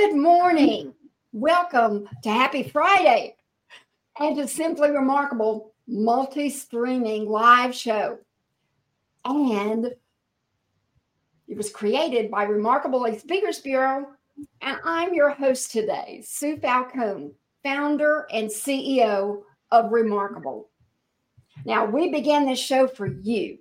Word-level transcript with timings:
Good 0.00 0.14
morning. 0.14 0.94
Welcome 1.32 2.08
to 2.22 2.30
Happy 2.30 2.62
Friday 2.62 3.34
and 4.20 4.36
to 4.36 4.46
Simply 4.46 4.92
Remarkable 4.92 5.74
multi 5.88 6.50
streaming 6.50 7.28
live 7.28 7.74
show. 7.74 8.18
And 9.24 9.86
it 11.48 11.56
was 11.56 11.70
created 11.70 12.30
by 12.30 12.44
Remarkable 12.44 13.12
Speakers 13.18 13.58
Bureau. 13.58 14.06
And 14.60 14.78
I'm 14.84 15.14
your 15.14 15.30
host 15.30 15.72
today, 15.72 16.22
Sue 16.24 16.58
Falcone, 16.58 17.32
founder 17.64 18.28
and 18.32 18.48
CEO 18.48 19.42
of 19.72 19.90
Remarkable. 19.90 20.70
Now, 21.64 21.84
we 21.84 22.12
began 22.12 22.46
this 22.46 22.60
show 22.60 22.86
for 22.86 23.08
you. 23.08 23.58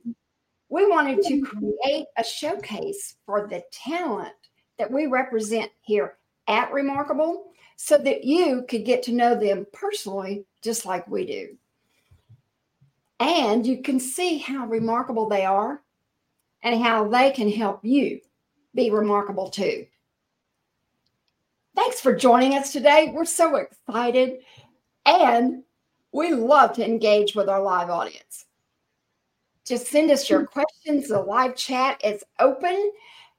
We 0.69 0.87
wanted 0.87 1.23
to 1.23 1.41
create 1.41 2.05
a 2.15 2.23
showcase 2.23 3.15
for 3.25 3.47
the 3.47 3.63
talent 3.71 4.35
that 4.77 4.91
we 4.91 5.07
represent 5.07 5.71
here 5.81 6.17
at 6.47 6.71
Remarkable 6.71 7.51
so 7.75 7.97
that 7.97 8.23
you 8.23 8.65
could 8.67 8.85
get 8.85 9.03
to 9.03 9.11
know 9.11 9.35
them 9.35 9.65
personally, 9.71 10.45
just 10.63 10.85
like 10.85 11.07
we 11.07 11.25
do. 11.25 11.57
And 13.19 13.65
you 13.65 13.81
can 13.81 13.99
see 13.99 14.37
how 14.37 14.65
remarkable 14.65 15.29
they 15.29 15.45
are 15.45 15.81
and 16.63 16.81
how 16.81 17.07
they 17.07 17.31
can 17.31 17.51
help 17.51 17.83
you 17.83 18.21
be 18.73 18.89
remarkable 18.89 19.49
too. 19.49 19.85
Thanks 21.75 22.01
for 22.01 22.15
joining 22.15 22.55
us 22.55 22.73
today. 22.73 23.11
We're 23.13 23.25
so 23.25 23.55
excited 23.55 24.39
and 25.05 25.63
we 26.11 26.33
love 26.33 26.73
to 26.73 26.85
engage 26.85 27.35
with 27.35 27.49
our 27.49 27.61
live 27.61 27.89
audience. 27.89 28.45
Just 29.65 29.87
send 29.87 30.09
us 30.11 30.29
your 30.29 30.45
questions. 30.45 31.09
The 31.09 31.19
live 31.19 31.55
chat 31.55 32.01
is 32.03 32.23
open. 32.39 32.91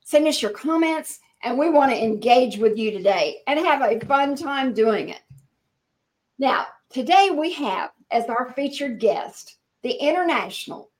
Send 0.05 0.27
us 0.29 0.41
your 0.41 0.51
comments, 0.51 1.21
and 1.43 1.59
we 1.59 1.71
want 1.71 1.91
to 1.91 2.03
engage 2.03 2.59
with 2.59 2.77
you 2.77 2.91
today 2.91 3.39
and 3.47 3.59
have 3.59 3.83
a 3.83 4.01
fun 4.07 4.35
time 4.35 4.73
doing 4.75 5.11
it. 5.11 5.21
Now, 6.39 6.67
today 6.91 7.31
we 7.37 7.53
have 7.55 7.91
as 8.11 8.27
our 8.27 8.53
featured 8.53 8.99
guest 8.99 9.57
the 9.83 9.93
international 9.93 10.91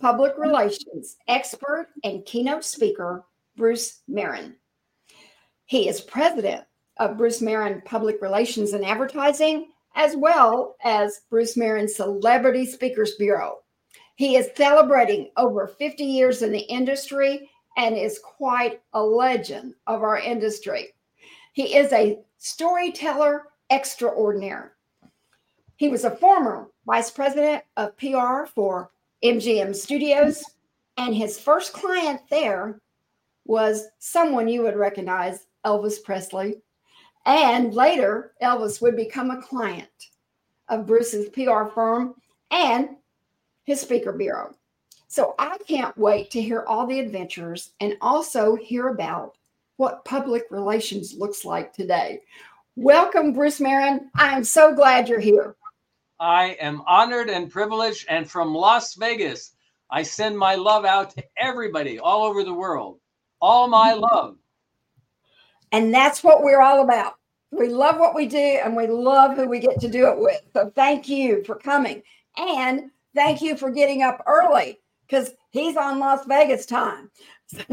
public 0.00 0.36
relations 0.36 1.16
expert 1.28 1.88
and 2.02 2.24
keynote 2.24 2.64
speaker, 2.64 3.24
Bruce 3.56 4.00
Merrin. 4.10 4.54
He 5.66 5.88
is 5.88 6.00
president 6.00 6.64
of 6.98 7.16
Bruce 7.16 7.40
Merrin 7.40 7.84
Public 7.84 8.20
Relations 8.20 8.72
and 8.72 8.84
Advertising, 8.84 9.68
as 9.94 10.16
well 10.16 10.76
as 10.82 11.22
Bruce 11.30 11.56
Merrin 11.56 11.88
Celebrity 11.88 12.66
Speakers 12.66 13.14
Bureau. 13.14 13.58
He 14.16 14.36
is 14.36 14.50
celebrating 14.56 15.30
over 15.36 15.66
50 15.66 16.04
years 16.04 16.42
in 16.42 16.52
the 16.52 16.60
industry 16.60 17.50
and 17.76 17.96
is 17.96 18.18
quite 18.18 18.80
a 18.92 19.02
legend 19.02 19.74
of 19.86 20.02
our 20.02 20.18
industry. 20.18 20.88
He 21.52 21.76
is 21.76 21.92
a 21.92 22.18
storyteller 22.38 23.44
extraordinaire. 23.70 24.76
He 25.76 25.88
was 25.88 26.04
a 26.04 26.16
former 26.16 26.68
vice 26.86 27.10
president 27.10 27.64
of 27.76 27.96
PR 27.96 28.46
for 28.46 28.90
MGM 29.24 29.74
Studios, 29.74 30.44
and 30.96 31.14
his 31.14 31.40
first 31.40 31.72
client 31.72 32.20
there 32.30 32.80
was 33.44 33.88
someone 33.98 34.48
you 34.48 34.62
would 34.62 34.76
recognize, 34.76 35.46
Elvis 35.64 36.02
Presley. 36.02 36.62
And 37.26 37.74
later, 37.74 38.32
Elvis 38.42 38.82
would 38.82 38.96
become 38.96 39.30
a 39.30 39.42
client 39.42 39.88
of 40.68 40.86
Bruce's 40.86 41.28
PR 41.30 41.64
firm 41.74 42.14
and 42.50 42.90
his 43.64 43.80
speaker 43.80 44.12
bureau. 44.12 44.54
So 45.14 45.36
I 45.38 45.58
can't 45.68 45.96
wait 45.96 46.32
to 46.32 46.42
hear 46.42 46.64
all 46.66 46.88
the 46.88 46.98
adventures 46.98 47.70
and 47.78 47.96
also 48.00 48.56
hear 48.56 48.88
about 48.88 49.36
what 49.76 50.04
public 50.04 50.42
relations 50.50 51.14
looks 51.14 51.44
like 51.44 51.72
today. 51.72 52.22
Welcome, 52.74 53.32
Bruce 53.32 53.60
Merrin. 53.60 54.06
I 54.16 54.36
am 54.36 54.42
so 54.42 54.74
glad 54.74 55.08
you're 55.08 55.20
here. 55.20 55.54
I 56.18 56.56
am 56.60 56.82
honored 56.88 57.30
and 57.30 57.48
privileged. 57.48 58.06
And 58.08 58.28
from 58.28 58.56
Las 58.56 58.94
Vegas, 58.94 59.52
I 59.88 60.02
send 60.02 60.36
my 60.36 60.56
love 60.56 60.84
out 60.84 61.10
to 61.10 61.22
everybody 61.38 62.00
all 62.00 62.24
over 62.24 62.42
the 62.42 62.52
world. 62.52 62.98
All 63.40 63.68
my 63.68 63.92
mm-hmm. 63.92 64.00
love. 64.00 64.36
And 65.70 65.94
that's 65.94 66.24
what 66.24 66.42
we're 66.42 66.60
all 66.60 66.82
about. 66.82 67.18
We 67.52 67.68
love 67.68 68.00
what 68.00 68.16
we 68.16 68.26
do 68.26 68.36
and 68.64 68.74
we 68.74 68.88
love 68.88 69.36
who 69.36 69.48
we 69.48 69.60
get 69.60 69.78
to 69.78 69.88
do 69.88 70.08
it 70.08 70.18
with. 70.18 70.40
So 70.54 70.72
thank 70.74 71.08
you 71.08 71.44
for 71.44 71.54
coming. 71.54 72.02
And 72.36 72.90
thank 73.14 73.42
you 73.42 73.56
for 73.56 73.70
getting 73.70 74.02
up 74.02 74.20
early 74.26 74.80
because 75.06 75.32
he's 75.50 75.76
on 75.76 75.98
Las 75.98 76.26
Vegas 76.26 76.66
time. 76.66 77.10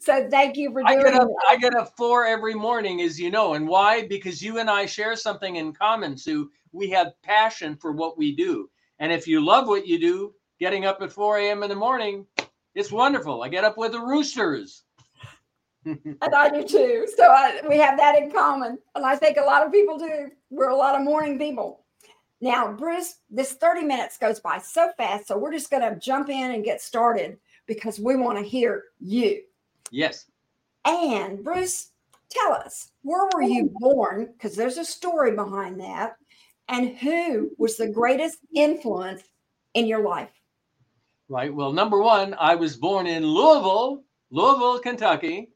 so 0.00 0.28
thank 0.30 0.56
you 0.56 0.72
for 0.72 0.82
doing 0.82 1.00
I 1.00 1.02
get, 1.02 1.14
up, 1.14 1.28
that. 1.28 1.46
I 1.50 1.56
get 1.56 1.74
up 1.74 1.96
four 1.96 2.26
every 2.26 2.54
morning, 2.54 3.00
as 3.00 3.18
you 3.18 3.30
know. 3.30 3.54
And 3.54 3.66
why? 3.66 4.06
Because 4.06 4.42
you 4.42 4.58
and 4.58 4.70
I 4.70 4.86
share 4.86 5.16
something 5.16 5.56
in 5.56 5.72
common, 5.72 6.16
Sue. 6.16 6.50
We 6.72 6.90
have 6.90 7.12
passion 7.22 7.76
for 7.76 7.92
what 7.92 8.16
we 8.16 8.34
do. 8.34 8.70
And 8.98 9.12
if 9.12 9.26
you 9.26 9.44
love 9.44 9.66
what 9.66 9.86
you 9.86 9.98
do, 9.98 10.34
getting 10.60 10.84
up 10.84 11.02
at 11.02 11.12
4 11.12 11.38
a.m. 11.38 11.62
in 11.62 11.68
the 11.68 11.76
morning, 11.76 12.26
it's 12.74 12.92
wonderful. 12.92 13.42
I 13.42 13.48
get 13.48 13.64
up 13.64 13.76
with 13.76 13.92
the 13.92 14.00
roosters. 14.00 14.84
and 15.84 16.16
I 16.20 16.48
do 16.48 16.62
too. 16.66 17.08
So 17.16 17.24
I, 17.24 17.60
we 17.68 17.76
have 17.78 17.98
that 17.98 18.16
in 18.16 18.30
common. 18.30 18.78
And 18.94 19.04
I 19.04 19.16
think 19.16 19.36
a 19.36 19.42
lot 19.42 19.66
of 19.66 19.72
people 19.72 19.98
do. 19.98 20.30
We're 20.50 20.70
a 20.70 20.76
lot 20.76 20.94
of 20.94 21.02
morning 21.02 21.38
people. 21.38 21.81
Now, 22.42 22.72
Bruce, 22.72 23.20
this 23.30 23.52
30 23.52 23.84
minutes 23.84 24.18
goes 24.18 24.40
by 24.40 24.58
so 24.58 24.90
fast. 24.96 25.28
So 25.28 25.38
we're 25.38 25.52
just 25.52 25.70
going 25.70 25.82
to 25.82 25.98
jump 25.98 26.28
in 26.28 26.50
and 26.50 26.64
get 26.64 26.82
started 26.82 27.38
because 27.66 27.98
we 27.98 28.16
want 28.16 28.36
to 28.36 28.44
hear 28.44 28.84
you. 29.00 29.42
Yes. 29.90 30.26
And 30.84 31.42
Bruce, 31.42 31.92
tell 32.28 32.52
us, 32.52 32.90
where 33.02 33.28
were 33.32 33.42
you 33.42 33.72
oh. 33.76 33.78
born? 33.78 34.28
Because 34.32 34.56
there's 34.56 34.76
a 34.76 34.84
story 34.84 35.36
behind 35.36 35.80
that. 35.80 36.16
And 36.68 36.96
who 36.96 37.52
was 37.58 37.76
the 37.76 37.88
greatest 37.88 38.38
influence 38.54 39.22
in 39.74 39.86
your 39.86 40.02
life? 40.02 40.30
Right. 41.28 41.54
Well, 41.54 41.72
number 41.72 42.02
one, 42.02 42.34
I 42.38 42.56
was 42.56 42.76
born 42.76 43.06
in 43.06 43.24
Louisville, 43.24 44.02
Louisville, 44.30 44.80
Kentucky 44.80 45.52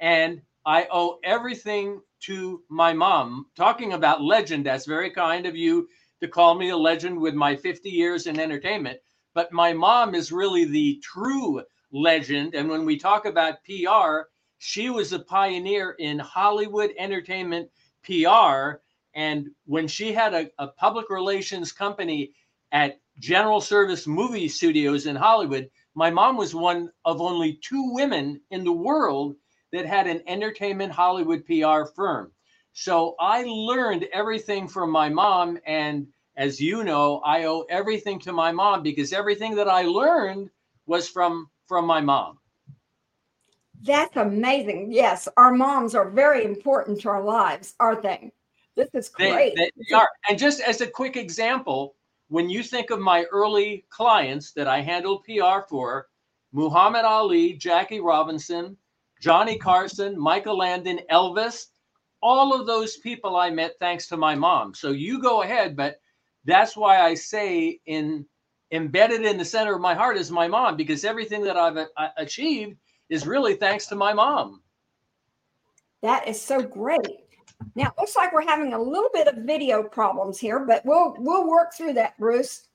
and 0.00 0.40
I 0.64 0.86
owe 0.90 1.18
everything 1.24 2.00
to 2.20 2.62
my 2.68 2.92
mom. 2.92 3.46
Talking 3.56 3.92
about 3.92 4.22
legend, 4.22 4.66
that's 4.66 4.86
very 4.86 5.10
kind 5.10 5.46
of 5.46 5.56
you 5.56 5.88
to 6.20 6.28
call 6.28 6.54
me 6.54 6.70
a 6.70 6.76
legend 6.76 7.20
with 7.20 7.34
my 7.34 7.56
50 7.56 7.88
years 7.88 8.26
in 8.26 8.38
entertainment. 8.38 8.98
But 9.34 9.52
my 9.52 9.72
mom 9.72 10.14
is 10.14 10.32
really 10.32 10.64
the 10.64 11.00
true 11.02 11.62
legend. 11.92 12.54
And 12.54 12.68
when 12.68 12.84
we 12.84 12.98
talk 12.98 13.24
about 13.24 13.64
PR, 13.64 14.28
she 14.58 14.90
was 14.90 15.12
a 15.12 15.20
pioneer 15.20 15.94
in 15.98 16.18
Hollywood 16.18 16.90
entertainment 16.98 17.70
PR. 18.04 18.80
And 19.14 19.50
when 19.66 19.86
she 19.86 20.12
had 20.12 20.34
a, 20.34 20.50
a 20.58 20.68
public 20.68 21.10
relations 21.10 21.72
company 21.72 22.32
at 22.72 23.00
General 23.18 23.60
Service 23.60 24.06
Movie 24.06 24.48
Studios 24.48 25.06
in 25.06 25.16
Hollywood, 25.16 25.70
my 25.94 26.10
mom 26.10 26.36
was 26.36 26.54
one 26.54 26.90
of 27.04 27.20
only 27.20 27.58
two 27.62 27.92
women 27.92 28.40
in 28.50 28.64
the 28.64 28.72
world 28.72 29.36
that 29.72 29.86
had 29.86 30.06
an 30.06 30.22
entertainment 30.26 30.92
Hollywood 30.92 31.44
PR 31.46 31.84
firm. 31.84 32.32
So 32.80 33.16
I 33.18 33.42
learned 33.42 34.06
everything 34.12 34.68
from 34.68 34.92
my 34.92 35.08
mom. 35.08 35.58
And 35.66 36.06
as 36.36 36.60
you 36.60 36.84
know, 36.84 37.20
I 37.24 37.46
owe 37.46 37.64
everything 37.68 38.20
to 38.20 38.32
my 38.32 38.52
mom 38.52 38.84
because 38.84 39.12
everything 39.12 39.56
that 39.56 39.66
I 39.66 39.82
learned 39.82 40.48
was 40.86 41.08
from 41.08 41.50
from 41.66 41.86
my 41.86 42.00
mom. 42.00 42.38
That's 43.82 44.16
amazing. 44.16 44.92
Yes, 44.92 45.26
our 45.36 45.52
moms 45.52 45.96
are 45.96 46.08
very 46.08 46.44
important 46.44 47.00
to 47.00 47.08
our 47.08 47.20
lives, 47.20 47.74
aren't 47.80 48.04
they? 48.04 48.30
This 48.76 48.90
is 48.94 49.08
great. 49.08 49.56
They, 49.56 49.70
they 49.76 49.96
are. 49.96 50.08
And 50.28 50.38
just 50.38 50.60
as 50.60 50.80
a 50.80 50.86
quick 50.86 51.16
example, 51.16 51.96
when 52.28 52.48
you 52.48 52.62
think 52.62 52.90
of 52.90 53.00
my 53.00 53.24
early 53.32 53.86
clients 53.90 54.52
that 54.52 54.68
I 54.68 54.82
handled 54.82 55.24
PR 55.24 55.66
for, 55.68 56.06
Muhammad 56.52 57.04
Ali, 57.04 57.54
Jackie 57.54 57.98
Robinson, 57.98 58.76
Johnny 59.20 59.58
Carson, 59.58 60.16
Michael 60.16 60.58
Landon, 60.58 61.00
Elvis, 61.10 61.70
all 62.22 62.58
of 62.58 62.66
those 62.66 62.96
people 62.96 63.36
I 63.36 63.50
met 63.50 63.74
thanks 63.78 64.06
to 64.08 64.16
my 64.16 64.34
mom. 64.34 64.74
So 64.74 64.90
you 64.90 65.20
go 65.20 65.42
ahead, 65.42 65.76
but 65.76 66.00
that's 66.44 66.76
why 66.76 67.00
I 67.00 67.14
say 67.14 67.80
in 67.86 68.26
embedded 68.70 69.24
in 69.24 69.38
the 69.38 69.44
center 69.44 69.74
of 69.74 69.80
my 69.80 69.94
heart 69.94 70.16
is 70.16 70.30
my 70.30 70.46
mom 70.46 70.76
because 70.76 71.04
everything 71.04 71.42
that 71.42 71.56
I've 71.56 71.76
uh, 71.76 72.08
achieved 72.16 72.76
is 73.08 73.26
really 73.26 73.54
thanks 73.54 73.86
to 73.86 73.96
my 73.96 74.12
mom. 74.12 74.62
That 76.02 76.28
is 76.28 76.40
so 76.40 76.60
great. 76.60 77.00
Now 77.74 77.86
it 77.86 77.94
looks 77.98 78.14
like 78.14 78.32
we're 78.32 78.46
having 78.46 78.72
a 78.72 78.80
little 78.80 79.10
bit 79.12 79.26
of 79.26 79.36
video 79.44 79.82
problems 79.82 80.38
here, 80.38 80.60
but 80.60 80.84
we'll 80.84 81.14
we'll 81.18 81.48
work 81.48 81.74
through 81.74 81.94
that, 81.94 82.18
Bruce. 82.18 82.68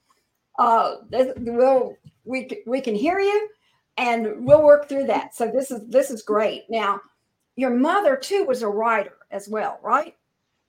Uh, 0.60 0.96
we'll 1.12 1.96
we 2.26 2.64
we 2.66 2.82
can 2.82 2.96
hear 2.96 3.20
you 3.20 3.50
and 3.98 4.46
we'll 4.46 4.64
work 4.64 4.90
through 4.90 5.06
that. 5.08 5.36
So 5.36 5.48
this 5.48 5.72
is 5.72 5.88
this 5.88 6.10
is 6.10 6.22
great. 6.22 6.64
Now, 6.70 7.00
your 7.56 7.70
mother 7.70 8.16
too 8.16 8.46
was 8.46 8.62
a 8.62 8.68
writer 8.68 9.14
as 9.34 9.50
well, 9.50 9.80
right? 9.84 10.16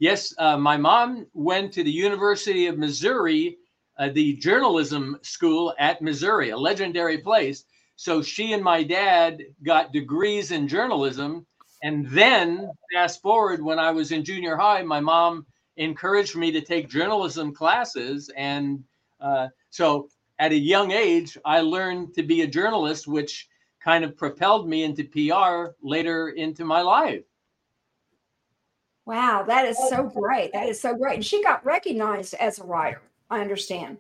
Yes, 0.01 0.35
uh, 0.39 0.57
my 0.57 0.77
mom 0.77 1.27
went 1.35 1.73
to 1.75 1.85
the 1.85 1.91
University 1.91 2.67
of 2.67 2.79
Missouri, 2.79 3.59
uh, 3.99 4.09
the 4.13 4.35
journalism 4.35 5.19
school 5.23 5.75
at 5.79 6.03
Missouri, 6.03 6.51
a 6.51 6.57
legendary 6.57 7.19
place. 7.19 7.65
So 7.97 8.23
she 8.23 8.53
and 8.53 8.63
my 8.63 8.83
dad 8.83 9.43
got 9.63 9.93
degrees 9.93 10.51
in 10.51 10.67
journalism, 10.67 11.47
And 11.83 12.09
then 12.09 12.71
fast 12.93 13.21
forward 13.23 13.63
when 13.63 13.79
I 13.79 13.91
was 13.91 14.11
in 14.11 14.25
junior 14.25 14.57
high, 14.57 14.83
my 14.83 15.01
mom 15.01 15.47
encouraged 15.77 16.35
me 16.35 16.51
to 16.53 16.61
take 16.63 16.89
journalism 16.89 17.53
classes. 17.55 18.31
And 18.37 18.83
uh, 19.21 19.49
so 19.71 20.09
at 20.39 20.53
a 20.53 20.57
young 20.57 20.93
age, 20.93 21.37
I 21.45 21.61
learned 21.61 22.15
to 22.15 22.23
be 22.23 22.43
a 22.43 22.47
journalist, 22.47 23.07
which 23.07 23.49
kind 23.83 24.03
of 24.03 24.17
propelled 24.17 24.67
me 24.67 24.83
into 24.83 25.05
PR 25.05 25.75
later 25.83 26.31
into 26.31 26.65
my 26.65 26.81
life. 26.81 27.25
Wow, 29.07 29.45
that 29.47 29.67
is 29.67 29.77
so 29.89 30.05
great. 30.05 30.53
That 30.53 30.69
is 30.69 30.81
so 30.81 30.95
great. 30.97 31.17
And 31.17 31.25
she 31.25 31.43
got 31.43 31.65
recognized 31.65 32.35
as 32.35 32.59
a 32.59 32.65
writer, 32.65 33.03
I 33.31 33.41
understand. 33.41 33.99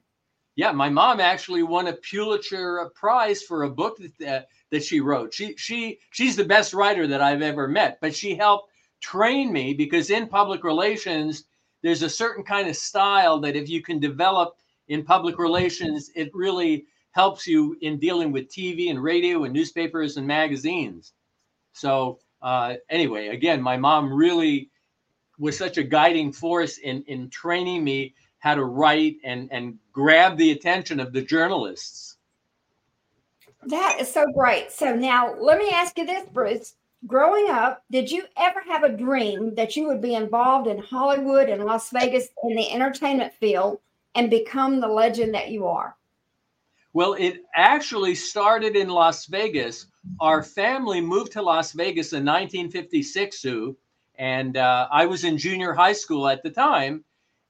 Yeah, 0.56 0.72
my 0.72 0.88
mom 0.88 1.20
actually 1.20 1.62
won 1.62 1.88
a 1.88 1.94
Pulitzer 1.94 2.90
Prize 2.94 3.42
for 3.42 3.64
a 3.64 3.70
book 3.70 3.98
that, 3.98 4.28
uh, 4.28 4.42
that 4.70 4.84
she 4.84 5.00
wrote. 5.00 5.34
She 5.34 5.54
she 5.56 5.98
she's 6.10 6.36
the 6.36 6.44
best 6.44 6.72
writer 6.72 7.06
that 7.08 7.20
I've 7.20 7.42
ever 7.42 7.66
met, 7.66 7.98
but 8.00 8.14
she 8.14 8.36
helped 8.36 8.70
train 9.00 9.52
me 9.52 9.74
because 9.74 10.10
in 10.10 10.28
public 10.28 10.64
relations 10.64 11.44
there's 11.82 12.02
a 12.02 12.08
certain 12.08 12.44
kind 12.44 12.68
of 12.68 12.76
style 12.76 13.38
that 13.40 13.56
if 13.56 13.68
you 13.68 13.82
can 13.82 13.98
develop 13.98 14.56
in 14.88 15.04
public 15.04 15.38
relations, 15.38 16.10
it 16.14 16.30
really 16.32 16.86
helps 17.10 17.46
you 17.46 17.76
in 17.82 17.98
dealing 17.98 18.32
with 18.32 18.48
TV 18.48 18.90
and 18.90 19.02
radio 19.02 19.44
and 19.44 19.52
newspapers 19.52 20.16
and 20.16 20.26
magazines. 20.26 21.12
So 21.72 22.20
uh, 22.42 22.76
anyway, 22.88 23.28
again, 23.28 23.60
my 23.60 23.76
mom 23.76 24.12
really 24.12 24.70
was 25.38 25.56
such 25.56 25.78
a 25.78 25.82
guiding 25.82 26.32
force 26.32 26.78
in 26.78 27.02
in 27.06 27.28
training 27.30 27.84
me 27.84 28.14
how 28.38 28.54
to 28.54 28.64
write 28.64 29.16
and 29.24 29.48
and 29.52 29.78
grab 29.92 30.36
the 30.36 30.52
attention 30.52 31.00
of 31.00 31.12
the 31.12 31.22
journalists. 31.22 32.16
That 33.66 33.96
is 34.00 34.12
so 34.12 34.24
great. 34.34 34.70
So 34.70 34.94
now 34.94 35.34
let 35.34 35.58
me 35.58 35.70
ask 35.70 35.96
you 35.98 36.06
this, 36.06 36.28
Bruce. 36.28 36.74
Growing 37.06 37.50
up, 37.50 37.82
did 37.90 38.10
you 38.10 38.24
ever 38.38 38.60
have 38.66 38.82
a 38.82 38.96
dream 38.96 39.54
that 39.54 39.76
you 39.76 39.86
would 39.86 40.00
be 40.00 40.14
involved 40.14 40.68
in 40.68 40.78
Hollywood 40.78 41.50
and 41.50 41.64
Las 41.64 41.90
Vegas 41.90 42.28
in 42.44 42.56
the 42.56 42.70
entertainment 42.72 43.32
field 43.34 43.78
and 44.14 44.30
become 44.30 44.80
the 44.80 44.88
legend 44.88 45.34
that 45.34 45.50
you 45.50 45.66
are? 45.66 45.96
Well, 46.94 47.14
it 47.14 47.42
actually 47.54 48.14
started 48.14 48.76
in 48.76 48.88
Las 48.88 49.26
Vegas. 49.26 49.86
Our 50.20 50.42
family 50.42 51.00
moved 51.00 51.32
to 51.32 51.42
Las 51.42 51.72
Vegas 51.72 52.12
in 52.12 52.24
1956, 52.24 53.38
Sue, 53.38 53.76
and 54.16 54.56
uh, 54.56 54.88
I 54.90 55.06
was 55.06 55.24
in 55.24 55.38
junior 55.38 55.72
high 55.72 55.92
school 55.92 56.28
at 56.28 56.42
the 56.42 56.50
time. 56.50 57.04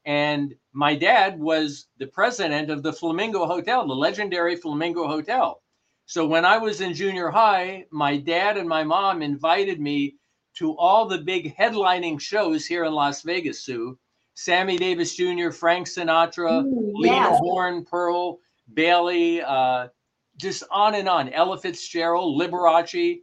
And 0.07 0.55
my 0.73 0.95
dad 0.95 1.41
was 1.41 1.87
the 1.99 2.07
president 2.07 2.71
of 2.71 2.83
the 2.83 2.93
Flamingo 2.93 3.47
Hotel, 3.47 3.87
the 3.87 3.95
legendary 3.95 4.57
Flamingo 4.57 5.07
Hotel. 5.07 5.63
So 6.07 6.27
when 6.27 6.45
I 6.45 6.59
was 6.59 6.83
in 6.83 6.93
junior 6.93 7.31
high, 7.31 7.87
my 7.91 8.19
dad 8.19 8.59
and 8.59 8.69
my 8.69 8.85
mom 8.85 9.23
invited 9.23 9.81
me 9.81 10.17
to 10.57 10.77
all 10.77 11.07
the 11.07 11.19
big 11.19 11.57
headlining 11.57 12.21
shows 12.21 12.67
here 12.67 12.85
in 12.85 12.93
Las 12.93 13.23
Vegas, 13.23 13.65
Sue. 13.65 13.99
Sammy 14.35 14.77
Davis 14.77 15.15
Jr., 15.15 15.51
Frank 15.51 15.87
Sinatra, 15.87 16.65
Ooh, 16.65 16.93
yeah. 16.99 17.15
Lena 17.15 17.37
Horne, 17.37 17.85
Pearl, 17.85 18.41
Bailey, 18.73 19.43
uh, 19.43 19.89
just 20.37 20.65
on 20.71 20.97
and 20.97 21.09
on. 21.09 21.29
Ella 21.31 21.57
Fitzgerald, 21.57 22.41
Liberace. 22.41 23.21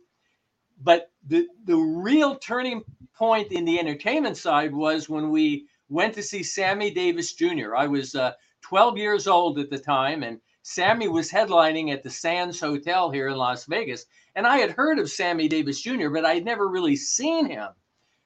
But 0.82 1.11
the, 1.27 1.47
the 1.65 1.77
real 1.77 2.35
turning 2.35 2.83
point 3.15 3.51
in 3.51 3.65
the 3.65 3.79
entertainment 3.79 4.38
side 4.38 4.73
was 4.73 5.09
when 5.09 5.29
we 5.29 5.68
went 5.89 6.13
to 6.15 6.23
see 6.23 6.44
Sammy 6.44 6.91
Davis 6.91 7.33
Jr. 7.33 7.75
I 7.75 7.88
was 7.88 8.15
uh, 8.15 8.33
12 8.62 8.97
years 8.97 9.27
old 9.27 9.59
at 9.59 9.69
the 9.69 9.77
time, 9.77 10.23
and 10.23 10.39
Sammy 10.63 11.07
was 11.07 11.31
headlining 11.31 11.91
at 11.91 12.03
the 12.03 12.09
Sands 12.09 12.59
Hotel 12.59 13.12
here 13.12 13.27
in 13.27 13.35
Las 13.35 13.65
Vegas. 13.65 14.06
And 14.35 14.47
I 14.47 14.57
had 14.57 14.71
heard 14.71 15.00
of 15.00 15.12
Sammy 15.12 15.47
Davis 15.47 15.81
Jr., 15.81 16.09
but 16.09 16.25
I'd 16.25 16.45
never 16.45 16.68
really 16.68 16.95
seen 16.95 17.45
him. 17.45 17.69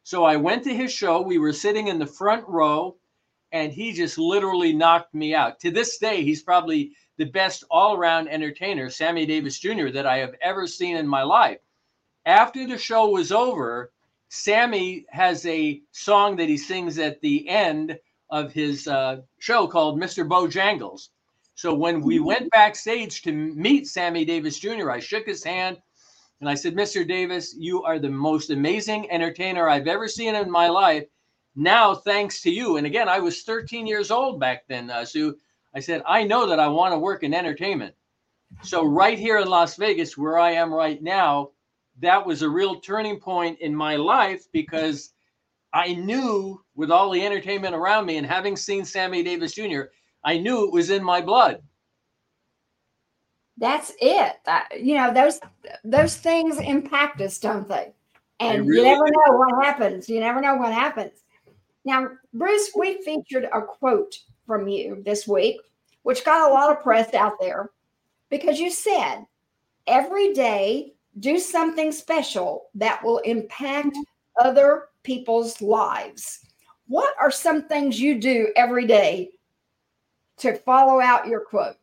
So 0.03 0.23
I 0.23 0.35
went 0.35 0.63
to 0.65 0.75
his 0.75 0.93
show. 0.93 1.21
We 1.21 1.39
were 1.39 1.53
sitting 1.53 1.87
in 1.87 1.97
the 1.97 2.05
front 2.05 2.47
row, 2.47 2.97
and 3.51 3.71
he 3.71 3.91
just 3.91 4.17
literally 4.17 4.71
knocked 4.71 5.15
me 5.15 5.33
out. 5.33 5.59
To 5.61 5.71
this 5.71 5.97
day, 5.97 6.23
he's 6.23 6.43
probably 6.43 6.91
the 7.17 7.25
best 7.25 7.63
all 7.71 7.95
around 7.95 8.27
entertainer, 8.27 8.89
Sammy 8.89 9.25
Davis 9.25 9.57
Jr., 9.57 9.89
that 9.89 10.05
I 10.05 10.17
have 10.17 10.35
ever 10.41 10.67
seen 10.67 10.97
in 10.97 11.07
my 11.07 11.23
life. 11.23 11.59
After 12.25 12.65
the 12.65 12.77
show 12.77 13.09
was 13.09 13.31
over, 13.31 13.91
Sammy 14.29 15.05
has 15.09 15.45
a 15.45 15.81
song 15.91 16.35
that 16.37 16.49
he 16.49 16.57
sings 16.57 16.97
at 16.97 17.21
the 17.21 17.47
end 17.47 17.97
of 18.29 18.51
his 18.51 18.87
uh, 18.87 19.21
show 19.39 19.67
called 19.67 19.99
Mr. 19.99 20.27
Bojangles. 20.27 21.09
So 21.53 21.73
when 21.73 22.01
we 22.01 22.17
mm-hmm. 22.17 22.25
went 22.25 22.51
backstage 22.51 23.21
to 23.23 23.31
meet 23.31 23.87
Sammy 23.87 24.25
Davis 24.25 24.59
Jr., 24.59 24.91
I 24.91 24.99
shook 24.99 25.25
his 25.25 25.43
hand 25.43 25.77
and 26.41 26.49
I 26.49 26.55
said, 26.55 26.75
Mr. 26.75 27.07
Davis, 27.07 27.55
you 27.57 27.83
are 27.83 27.97
the 27.97 28.09
most 28.09 28.49
amazing 28.49 29.09
entertainer 29.09 29.69
I've 29.69 29.87
ever 29.87 30.07
seen 30.07 30.35
in 30.35 30.51
my 30.51 30.67
life. 30.67 31.05
Now, 31.55 31.95
thanks 31.95 32.41
to 32.41 32.51
you. 32.51 32.75
And 32.75 32.85
again, 32.85 33.07
I 33.07 33.19
was 33.19 33.43
13 33.43 33.87
years 33.87 34.11
old 34.11 34.39
back 34.39 34.67
then, 34.67 34.89
uh, 34.89 35.05
Sue. 35.05 35.37
I 35.73 35.79
said, 35.79 36.03
I 36.05 36.23
know 36.23 36.45
that 36.47 36.59
I 36.59 36.67
want 36.67 36.93
to 36.93 36.99
work 36.99 37.23
in 37.23 37.33
entertainment. 37.33 37.95
So, 38.61 38.85
right 38.85 39.17
here 39.17 39.39
in 39.39 39.47
Las 39.47 39.75
Vegas, 39.77 40.17
where 40.17 40.37
I 40.37 40.51
am 40.51 40.73
right 40.73 41.01
now, 41.01 41.51
that 41.99 42.25
was 42.25 42.41
a 42.41 42.49
real 42.49 42.79
turning 42.79 43.19
point 43.19 43.59
in 43.59 43.75
my 43.75 43.95
life 43.95 44.45
because 44.51 45.13
I 45.73 45.93
knew 45.93 46.63
with 46.75 46.91
all 46.91 47.09
the 47.09 47.25
entertainment 47.25 47.75
around 47.75 48.05
me 48.05 48.17
and 48.17 48.25
having 48.25 48.55
seen 48.55 48.85
Sammy 48.85 49.23
Davis 49.23 49.53
Jr., 49.53 49.83
I 50.23 50.37
knew 50.37 50.65
it 50.65 50.73
was 50.73 50.89
in 50.89 51.03
my 51.03 51.21
blood. 51.21 51.61
That's 53.57 53.93
it. 54.01 54.33
you 54.81 54.95
know, 54.95 55.13
those 55.13 55.39
those 55.83 56.17
things 56.17 56.59
impact 56.59 57.21
us, 57.21 57.39
don't 57.39 57.67
they? 57.69 57.93
And 58.39 58.67
really 58.67 58.89
you 58.89 58.95
never 58.95 59.05
do. 59.05 59.11
know 59.13 59.37
what 59.37 59.65
happens. 59.65 60.09
You 60.09 60.19
never 60.19 60.41
know 60.41 60.55
what 60.55 60.73
happens. 60.73 61.23
Now, 61.85 62.09
Bruce, 62.33 62.71
we 62.75 63.01
featured 63.03 63.45
a 63.53 63.61
quote 63.61 64.17
from 64.45 64.67
you 64.67 65.01
this 65.05 65.27
week, 65.27 65.57
which 66.03 66.25
got 66.25 66.49
a 66.49 66.53
lot 66.53 66.71
of 66.71 66.83
press 66.83 67.13
out 67.13 67.39
there 67.39 67.69
because 68.29 68.59
you 68.59 68.71
said 68.71 69.25
every 69.87 70.33
day 70.33 70.94
do 71.19 71.39
something 71.39 71.91
special 71.91 72.65
that 72.75 73.03
will 73.03 73.19
impact 73.19 73.97
other 74.39 74.89
people's 75.03 75.61
lives. 75.61 76.39
What 76.87 77.15
are 77.19 77.31
some 77.31 77.67
things 77.67 77.99
you 77.99 78.19
do 78.19 78.51
every 78.55 78.85
day 78.85 79.29
to 80.37 80.57
follow 80.57 80.99
out 80.99 81.27
your 81.27 81.39
quote? 81.39 81.77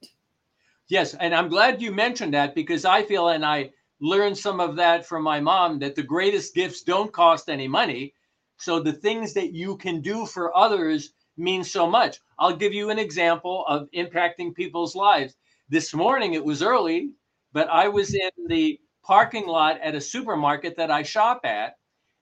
Yes, 0.89 1.15
and 1.15 1.35
I'm 1.35 1.49
glad 1.49 1.81
you 1.81 1.93
mentioned 1.93 2.35
that 2.35 2.55
because 2.55 2.85
I 2.85 3.03
feel, 3.03 3.29
and 3.29 3.47
I 3.47 3.71
learned 4.01 4.37
some 4.37 4.61
of 4.61 4.77
that 4.77 5.07
from 5.07 5.23
my 5.23 5.41
mom, 5.41 5.79
that 5.79 5.95
the 5.95 6.03
greatest 6.03 6.55
gifts 6.55 6.83
don't 6.83 7.13
cost 7.13 7.49
any 7.49 7.67
money. 7.67 8.13
So 8.59 8.79
the 8.79 8.93
things 8.93 9.33
that 9.35 9.53
you 9.53 9.77
can 9.77 10.03
do 10.03 10.27
for 10.27 10.57
others 10.57 11.15
mean 11.39 11.65
so 11.65 11.89
much. 11.89 12.21
I'll 12.39 12.55
give 12.55 12.75
you 12.75 12.91
an 12.91 12.99
example 12.99 13.65
of 13.67 13.89
impacting 13.95 14.55
people's 14.55 14.95
lives. 14.95 15.35
This 15.71 15.95
morning, 15.95 16.35
it 16.35 16.45
was 16.45 16.63
early, 16.63 17.11
but 17.53 17.69
I 17.69 17.89
was 17.89 18.15
in 18.15 18.31
the 18.49 18.79
parking 19.05 19.47
lot 19.47 19.81
at 19.81 19.95
a 19.95 20.01
supermarket 20.01 20.77
that 20.77 20.91
I 20.91 21.03
shop 21.03 21.41
at. 21.45 21.77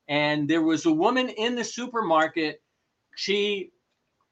And 0.08 0.49
there 0.49 0.62
was 0.62 0.87
a 0.87 0.92
woman 0.92 1.28
in 1.28 1.54
the 1.54 1.64
supermarket. 1.64 2.62
She 3.16 3.70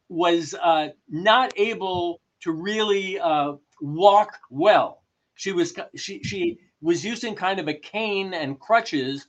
was 0.08 0.54
uh, 0.54 0.88
not 1.08 1.52
able 1.56 2.20
to 2.40 2.52
really 2.52 3.18
uh, 3.20 3.52
walk 3.80 4.38
well. 4.50 5.02
She 5.34 5.52
was 5.52 5.74
she 5.96 6.22
she 6.22 6.58
was 6.80 7.04
using 7.04 7.34
kind 7.34 7.60
of 7.60 7.68
a 7.68 7.74
cane 7.74 8.34
and 8.34 8.58
crutches, 8.58 9.28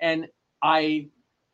and 0.00 0.26
I 0.62 1.08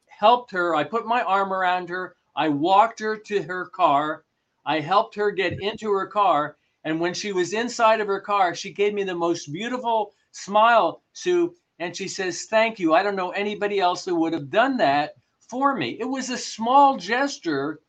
helped 0.07 0.51
her. 0.53 0.75
I 0.75 0.85
put 0.85 1.07
my 1.07 1.23
arm 1.23 1.53
around 1.53 1.89
her. 1.89 2.17
I 2.35 2.49
walked 2.49 3.01
her 3.01 3.17
to 3.17 3.43
her 3.43 3.67
car. 3.67 4.25
I 4.65 4.81
helped 4.81 5.15
her 5.17 5.31
get 5.31 5.61
into 5.61 5.91
her 5.93 6.07
car. 6.07 6.57
And 6.85 7.01
when 7.01 7.15
she 7.15 7.33
was 7.33 7.53
inside 7.53 8.01
of 8.01 8.09
her 8.09 8.21
car, 8.21 8.55
she 8.55 8.73
gave 8.73 8.95
me 8.95 9.05
the 9.05 9.15
most 9.15 9.53
beautiful 9.53 10.15
smile, 10.33 11.03
Sue, 11.13 11.55
and 11.79 11.97
she 11.97 12.09
says, 12.09 12.45
Thank 12.45 12.79
you. 12.79 12.95
I 12.95 13.03
don't 13.03 13.17
know 13.17 13.31
anybody 13.31 13.81
else 13.81 14.05
that 14.05 14.15
would 14.15 14.33
have 14.33 14.51
done 14.51 14.77
that 14.79 15.15
for 15.49 15.75
me. 15.77 15.97
It 16.01 16.09
was 16.09 16.31
a 16.31 16.39
small 16.39 16.97
gesture, 16.97 17.81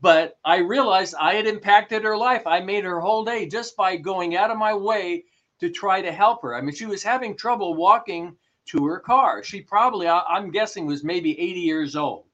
but 0.00 0.38
I 0.44 0.58
realized 0.58 1.14
I 1.18 1.34
had 1.34 1.46
impacted 1.46 2.04
her 2.04 2.16
life. 2.16 2.46
I 2.46 2.60
made 2.60 2.84
her 2.84 3.00
whole 3.00 3.24
day 3.24 3.48
just 3.48 3.76
by 3.76 3.96
going 3.96 4.36
out 4.36 4.50
of 4.50 4.58
my 4.58 4.74
way 4.74 5.24
to 5.60 5.70
try 5.70 6.02
to 6.02 6.12
help 6.12 6.42
her. 6.42 6.54
I 6.54 6.60
mean, 6.60 6.74
she 6.74 6.86
was 6.86 7.02
having 7.02 7.36
trouble 7.36 7.74
walking 7.74 8.36
to 8.66 8.84
her 8.86 9.00
car. 9.00 9.42
She 9.42 9.62
probably, 9.62 10.08
I'm 10.08 10.50
guessing, 10.50 10.86
was 10.86 11.04
maybe 11.04 11.38
80 11.38 11.60
years 11.60 11.96
old. 11.96 12.24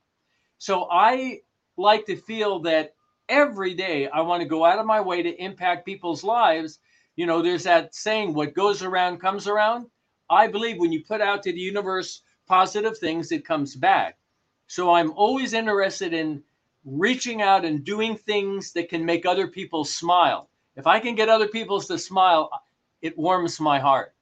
So 0.58 0.88
I 0.90 1.40
like 1.76 2.06
to 2.06 2.16
feel 2.16 2.60
that 2.60 2.94
every 3.28 3.74
day 3.74 4.08
I 4.08 4.20
want 4.22 4.42
to 4.42 4.48
go 4.48 4.64
out 4.64 4.78
of 4.78 4.86
my 4.86 5.00
way 5.00 5.22
to 5.22 5.42
impact 5.42 5.86
people's 5.86 6.24
lives 6.24 6.78
you 7.16 7.26
know, 7.26 7.42
there's 7.42 7.64
that 7.64 7.94
saying, 7.94 8.34
what 8.34 8.54
goes 8.54 8.82
around 8.82 9.18
comes 9.18 9.46
around. 9.46 9.86
I 10.30 10.46
believe 10.46 10.78
when 10.78 10.92
you 10.92 11.04
put 11.04 11.20
out 11.20 11.42
to 11.42 11.52
the 11.52 11.60
universe 11.60 12.22
positive 12.46 12.96
things, 12.98 13.32
it 13.32 13.44
comes 13.44 13.76
back. 13.76 14.16
So 14.66 14.94
I'm 14.94 15.12
always 15.12 15.52
interested 15.52 16.14
in 16.14 16.42
reaching 16.84 17.42
out 17.42 17.64
and 17.64 17.84
doing 17.84 18.16
things 18.16 18.72
that 18.72 18.88
can 18.88 19.04
make 19.04 19.26
other 19.26 19.46
people 19.46 19.84
smile. 19.84 20.48
If 20.76 20.86
I 20.86 20.98
can 20.98 21.14
get 21.14 21.28
other 21.28 21.48
people 21.48 21.80
to 21.80 21.98
smile, 21.98 22.50
it 23.02 23.16
warms 23.18 23.60
my 23.60 23.78
heart. 23.78 24.14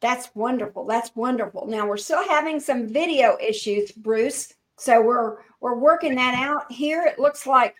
That's 0.00 0.28
wonderful. 0.34 0.84
That's 0.84 1.16
wonderful. 1.16 1.66
Now 1.66 1.86
we're 1.86 1.96
still 1.96 2.28
having 2.28 2.60
some 2.60 2.86
video 2.86 3.38
issues, 3.40 3.90
Bruce. 3.90 4.52
So 4.76 5.00
we're 5.00 5.38
we're 5.60 5.78
working 5.78 6.14
that 6.16 6.34
out 6.34 6.70
here. 6.70 7.04
It 7.04 7.18
looks 7.18 7.46
like 7.46 7.76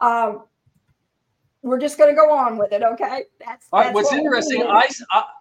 uh, 0.00 0.34
we're 1.64 1.80
just 1.80 1.96
going 1.96 2.10
to 2.10 2.14
go 2.14 2.30
on 2.30 2.58
with 2.58 2.72
it. 2.72 2.82
Okay. 2.82 3.24
That's, 3.44 3.66
All 3.72 3.80
right. 3.80 3.94
What's 3.94 4.10
what 4.10 4.18
interesting, 4.18 4.62
I, 4.62 4.86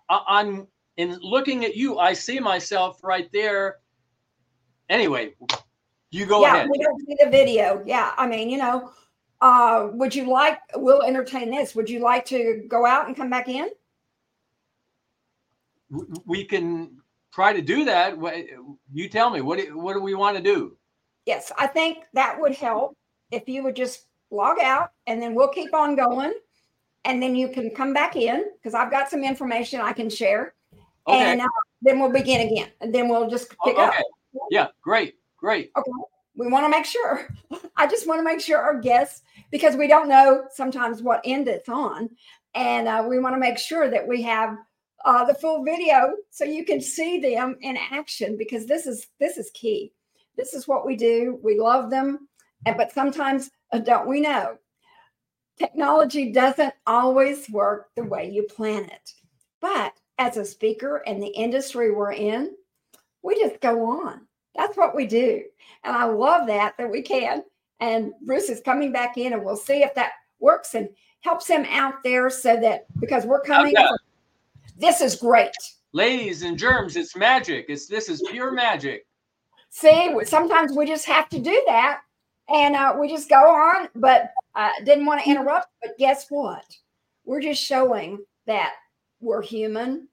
I, 0.09 0.21
I'm 0.27 0.67
in 0.95 1.19
looking 1.21 1.65
at 1.65 1.75
you, 1.75 1.99
I 1.99 2.13
see 2.13 2.39
myself 2.39 3.03
right 3.03 3.29
there. 3.33 3.79
Anyway, 4.89 5.35
you 6.11 6.25
go 6.25 6.41
yeah, 6.41 6.55
ahead. 6.55 6.69
We 6.71 6.79
don't 6.79 6.99
see 7.05 7.17
the 7.21 7.29
video. 7.29 7.83
Yeah. 7.85 8.13
I 8.17 8.25
mean, 8.25 8.49
you 8.49 8.57
know, 8.57 8.91
uh, 9.41 9.89
would 9.91 10.15
you 10.15 10.29
like, 10.29 10.59
we'll 10.75 11.03
entertain 11.03 11.51
this. 11.51 11.75
Would 11.75 11.89
you 11.89 11.99
like 11.99 12.23
to 12.25 12.63
go 12.69 12.85
out 12.85 13.07
and 13.07 13.17
come 13.17 13.29
back 13.29 13.49
in? 13.49 13.69
We 16.25 16.45
can 16.45 17.01
try 17.33 17.51
to 17.51 17.61
do 17.61 17.83
that. 17.83 18.15
You 18.93 19.09
tell 19.09 19.29
me, 19.29 19.41
what 19.41 19.59
do, 19.59 19.77
what 19.77 19.93
do 19.93 19.99
we 19.99 20.15
want 20.15 20.37
to 20.37 20.41
do? 20.41 20.77
Yes, 21.25 21.51
I 21.57 21.67
think 21.67 22.05
that 22.13 22.39
would 22.39 22.55
help 22.55 22.95
if 23.29 23.49
you 23.49 23.61
would 23.63 23.75
just 23.75 24.05
log 24.33 24.59
out 24.59 24.91
and 25.07 25.21
then 25.21 25.35
we'll 25.35 25.49
keep 25.49 25.73
on 25.73 25.95
going. 25.95 26.33
And 27.05 27.21
then 27.21 27.35
you 27.35 27.49
can 27.49 27.69
come 27.69 27.93
back 27.93 28.15
in 28.15 28.45
because 28.55 28.73
I've 28.73 28.91
got 28.91 29.09
some 29.09 29.23
information 29.23 29.81
I 29.81 29.93
can 29.93 30.09
share. 30.09 30.53
Okay. 31.07 31.17
And 31.17 31.41
uh, 31.41 31.47
then 31.81 31.99
we'll 31.99 32.11
begin 32.11 32.47
again. 32.47 32.69
And 32.79 32.95
then 32.95 33.09
we'll 33.09 33.29
just 33.29 33.49
pick 33.65 33.75
okay. 33.75 33.81
up. 33.81 33.93
Yeah, 34.49 34.67
great, 34.81 35.15
great. 35.37 35.71
Okay. 35.77 35.91
We 36.35 36.47
want 36.47 36.65
to 36.65 36.69
make 36.69 36.85
sure. 36.85 37.27
I 37.75 37.87
just 37.87 38.07
want 38.07 38.19
to 38.19 38.23
make 38.23 38.39
sure 38.39 38.57
our 38.57 38.79
guests, 38.79 39.21
because 39.51 39.75
we 39.75 39.87
don't 39.87 40.09
know 40.09 40.45
sometimes 40.51 41.01
what 41.01 41.21
end 41.25 41.47
it's 41.47 41.69
on. 41.69 42.09
And 42.55 42.87
uh, 42.87 43.05
we 43.07 43.19
want 43.19 43.35
to 43.35 43.39
make 43.39 43.57
sure 43.57 43.89
that 43.89 44.07
we 44.07 44.21
have 44.23 44.57
uh, 45.05 45.25
the 45.25 45.33
full 45.33 45.63
video 45.63 46.15
so 46.29 46.45
you 46.45 46.65
can 46.65 46.79
see 46.79 47.19
them 47.19 47.57
in 47.61 47.77
action 47.77 48.37
because 48.37 48.65
this 48.65 48.85
is 48.85 49.07
this 49.19 49.37
is 49.37 49.51
key. 49.53 49.91
This 50.37 50.53
is 50.53 50.67
what 50.67 50.85
we 50.85 50.95
do. 50.95 51.39
We 51.43 51.59
love 51.59 51.89
them, 51.89 52.27
and 52.65 52.77
but 52.77 52.91
sometimes 52.91 53.51
Uh, 53.73 53.79
don't 53.79 54.07
we 54.07 54.21
know 54.21 54.57
technology 55.57 56.31
doesn't 56.31 56.73
always 56.87 57.49
work 57.49 57.89
the 57.95 58.03
way 58.03 58.29
you 58.29 58.43
plan 58.43 58.85
it. 58.85 59.13
But 59.61 59.93
as 60.17 60.37
a 60.37 60.45
speaker 60.45 61.03
and 61.07 61.21
the 61.21 61.27
industry 61.27 61.91
we're 61.91 62.13
in, 62.13 62.55
we 63.21 63.39
just 63.39 63.61
go 63.61 63.85
on. 63.85 64.21
That's 64.55 64.77
what 64.77 64.95
we 64.95 65.07
do. 65.07 65.43
And 65.83 65.95
I 65.95 66.05
love 66.05 66.47
that 66.47 66.75
that 66.77 66.89
we 66.89 67.01
can. 67.01 67.43
And 67.79 68.13
Bruce 68.25 68.49
is 68.49 68.61
coming 68.61 68.91
back 68.91 69.17
in 69.17 69.33
and 69.33 69.43
we'll 69.43 69.57
see 69.57 69.83
if 69.83 69.95
that 69.95 70.11
works 70.39 70.75
and 70.75 70.89
helps 71.21 71.47
him 71.47 71.65
out 71.69 72.03
there 72.03 72.29
so 72.29 72.59
that 72.59 72.85
because 72.99 73.25
we're 73.25 73.41
coming 73.41 73.75
okay. 73.77 73.87
this 74.77 75.01
is 75.01 75.15
great. 75.15 75.51
Ladies 75.93 76.43
and 76.43 76.57
germs, 76.57 76.95
it's 76.95 77.15
magic. 77.15 77.65
It's 77.69 77.87
this 77.87 78.09
is 78.09 78.23
pure 78.29 78.51
magic. 78.51 79.05
See, 79.69 80.13
sometimes 80.25 80.73
we 80.73 80.85
just 80.85 81.05
have 81.05 81.29
to 81.29 81.39
do 81.39 81.63
that 81.67 82.01
and 82.49 82.75
uh, 82.75 82.95
we 82.99 83.09
just 83.09 83.29
go 83.29 83.35
on. 83.35 83.89
But 83.95 84.31
I 84.55 84.69
uh, 84.69 84.83
didn't 84.85 85.05
want 85.05 85.23
to 85.23 85.29
interrupt. 85.29 85.67
But 85.81 85.97
guess 85.97 86.27
what? 86.29 86.65
We're 87.25 87.41
just 87.41 87.63
showing 87.63 88.19
that 88.47 88.73
we're 89.19 89.41
human. 89.41 90.07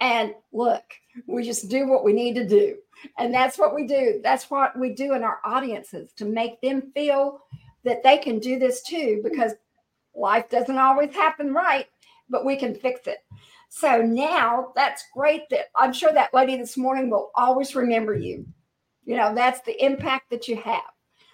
And 0.00 0.34
look, 0.52 0.84
we 1.26 1.42
just 1.42 1.68
do 1.68 1.88
what 1.88 2.04
we 2.04 2.12
need 2.12 2.34
to 2.34 2.46
do. 2.46 2.76
And 3.18 3.32
that's 3.32 3.58
what 3.58 3.74
we 3.74 3.86
do. 3.86 4.20
That's 4.22 4.50
what 4.50 4.78
we 4.78 4.94
do 4.94 5.14
in 5.14 5.24
our 5.24 5.38
audiences 5.44 6.12
to 6.14 6.24
make 6.24 6.60
them 6.60 6.92
feel 6.94 7.40
that 7.84 8.02
they 8.02 8.18
can 8.18 8.38
do 8.38 8.58
this 8.58 8.82
too, 8.82 9.20
because 9.24 9.54
life 10.14 10.48
doesn't 10.50 10.78
always 10.78 11.14
happen 11.14 11.54
right, 11.54 11.86
but 12.28 12.44
we 12.44 12.56
can 12.56 12.74
fix 12.74 13.06
it. 13.06 13.18
So 13.70 14.02
now 14.02 14.72
that's 14.74 15.04
great 15.14 15.42
that 15.50 15.66
I'm 15.76 15.92
sure 15.92 16.12
that 16.12 16.34
lady 16.34 16.56
this 16.56 16.76
morning 16.76 17.10
will 17.10 17.30
always 17.34 17.74
remember 17.74 18.16
you. 18.16 18.46
You 19.04 19.16
know, 19.16 19.34
that's 19.34 19.60
the 19.62 19.84
impact 19.84 20.30
that 20.30 20.48
you 20.48 20.56
have. 20.56 20.82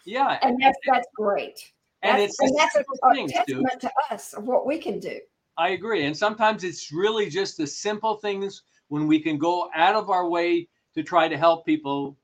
Yeah. 0.05 0.39
And 0.43 0.61
that's 0.61 0.79
that's 0.87 1.07
great. 1.15 1.73
And 2.03 2.21
that's, 2.21 2.39
it's 2.39 2.41
and 2.41 2.59
that's 2.59 2.77
a, 2.77 2.81
a 2.81 3.29
testament 3.29 3.81
to 3.81 3.91
us 4.11 4.35
of 4.35 4.45
what 4.45 4.67
we 4.67 4.79
can 4.79 5.01
do. 5.01 5.19
I 5.57 5.71
agree. 5.71 6.05
And 6.05 6.17
sometimes 6.17 6.65
it's 6.65 6.93
really 6.93 7.31
just 7.31 7.57
the 7.57 7.67
simple 7.67 8.17
things 8.17 8.63
when 8.89 9.07
we 9.07 9.21
can 9.21 9.39
go 9.39 9.71
out 9.75 9.95
of 9.95 10.11
our 10.11 10.29
way 10.29 10.69
to 10.95 11.03
try 11.03 11.29
to 11.29 11.37
help 11.37 11.65
people. 11.65 12.17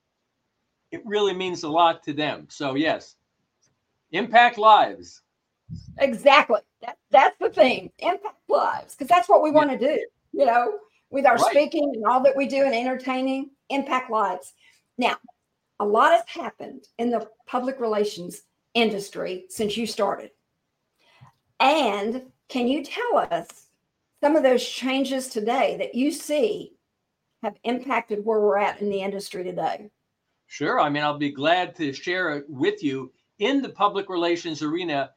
It 0.91 1.03
really 1.07 1.33
means 1.33 1.63
a 1.63 1.69
lot 1.69 2.03
to 2.05 2.13
them. 2.13 2.47
So 2.51 2.75
yes, 2.75 3.17
impact 4.13 4.59
lives. 4.59 5.23
Exactly. 5.99 6.61
That, 6.83 6.99
that's 7.11 7.37
the 7.39 7.49
thing. 7.49 7.93
Impact 8.01 8.37
lives. 8.49 8.95
Because 8.95 9.09
that's 9.09 9.29
what 9.29 9.43
we 9.43 9.51
want 9.51 9.71
to 9.71 9.79
do, 9.79 10.05
you 10.33 10.45
know, 10.45 10.79
with 11.11 11.27
our 11.27 11.37
right. 11.37 11.51
speaking 11.51 11.93
and 11.95 12.05
all 12.05 12.23
that 12.23 12.37
we 12.37 12.47
do 12.47 12.65
and 12.65 12.75
entertaining, 12.75 13.51
impact 13.69 14.11
lives. 14.11 14.53
Now, 14.99 15.17
a 15.81 15.85
lot 15.85 16.13
has 16.13 16.23
happened 16.29 16.85
in 16.99 17.11
the 17.11 17.27
public 17.47 17.81
relations 17.81 18.43
industry 18.75 19.47
since 19.49 19.77
you 19.77 19.87
started. 19.87 20.31
And 21.59 22.23
can 22.49 22.69
you 22.69 22.85
tell 22.85 23.17
us 23.17 23.49
some 24.23 24.37
of 24.37 24.43
those 24.43 24.65
changes 24.65 25.29
today 25.29 25.77
that 25.79 25.95
you 25.95 26.11
see 26.11 26.75
have 27.43 27.55
impacted 27.65 28.25
where 28.25 28.41
we're 28.41 28.59
at 28.59 28.83
in 28.83 28.91
the 28.91 29.01
industry 29.01 29.43
today? 29.43 29.91
Sure. 30.47 30.79
I 30.79 30.91
mean, 30.91 31.03
I'll 31.03 31.19
be 31.19 31.33
glad 31.33 31.75
to 31.77 31.93
share 31.95 32.37
it 32.37 32.45
with 32.49 32.83
you. 32.83 33.11
In 33.39 33.63
the 33.63 33.71
public 33.71 34.11
relations 34.11 34.63
arena, 34.63 35.11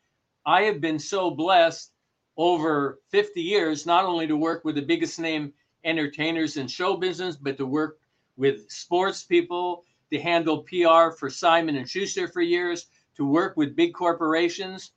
I 0.45 0.61
have 0.61 0.79
been 0.79 0.99
so 0.99 1.29
blessed 1.29 1.91
over 2.37 2.99
50 3.11 3.41
years, 3.41 3.85
not 3.85 4.05
only 4.05 4.27
to 4.27 4.37
work 4.37 4.63
with 4.63 4.75
the 4.75 4.81
biggest 4.81 5.19
name 5.19 5.51
entertainers 5.83 6.55
in 6.55 6.67
show 6.67 6.95
business, 6.95 7.35
but 7.35 7.57
to 7.57 7.65
work 7.65 7.99
with 8.37 8.69
sports 8.71 9.23
people, 9.23 9.83
to 10.13 10.21
handle 10.21 10.63
PR 10.63 11.15
for 11.17 11.29
Simon 11.29 11.75
and 11.75 11.89
Schuster 11.89 12.27
for 12.27 12.41
years, 12.41 12.85
to 13.15 13.25
work 13.25 13.57
with 13.57 13.75
big 13.75 13.93
corporations. 13.93 14.91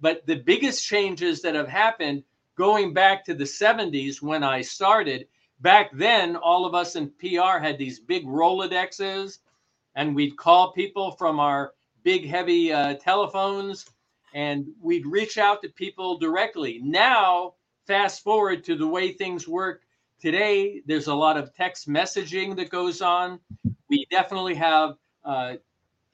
But 0.00 0.26
the 0.26 0.36
biggest 0.36 0.84
changes 0.84 1.40
that 1.42 1.54
have 1.54 1.68
happened 1.68 2.24
going 2.56 2.92
back 2.92 3.24
to 3.24 3.34
the 3.34 3.44
70s 3.44 4.20
when 4.20 4.42
I 4.42 4.60
started, 4.60 5.28
back 5.60 5.90
then, 5.92 6.36
all 6.36 6.66
of 6.66 6.74
us 6.74 6.96
in 6.96 7.10
PR 7.20 7.58
had 7.58 7.78
these 7.78 8.00
big 8.00 8.26
Rolodexes, 8.26 9.38
and 9.94 10.14
we'd 10.14 10.36
call 10.36 10.72
people 10.72 11.12
from 11.12 11.38
our 11.40 11.72
big, 12.02 12.26
heavy 12.26 12.72
uh, 12.72 12.94
telephones, 12.94 13.86
and 14.34 14.66
we'd 14.80 15.06
reach 15.06 15.38
out 15.38 15.62
to 15.62 15.68
people 15.68 16.18
directly. 16.18 16.80
Now, 16.82 17.54
fast 17.86 18.22
forward 18.22 18.64
to 18.64 18.76
the 18.76 18.86
way 18.86 19.12
things 19.12 19.46
work 19.46 19.82
today, 20.20 20.82
there's 20.86 21.06
a 21.06 21.14
lot 21.14 21.36
of 21.36 21.54
text 21.54 21.88
messaging 21.88 22.56
that 22.56 22.70
goes 22.70 23.00
on 23.00 23.40
we 23.88 24.06
definitely 24.10 24.54
have 24.54 24.96
uh, 25.24 25.54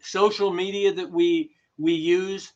social 0.01 0.53
media 0.53 0.93
that 0.93 1.11
we 1.11 1.51
we 1.79 1.93
use, 1.93 2.53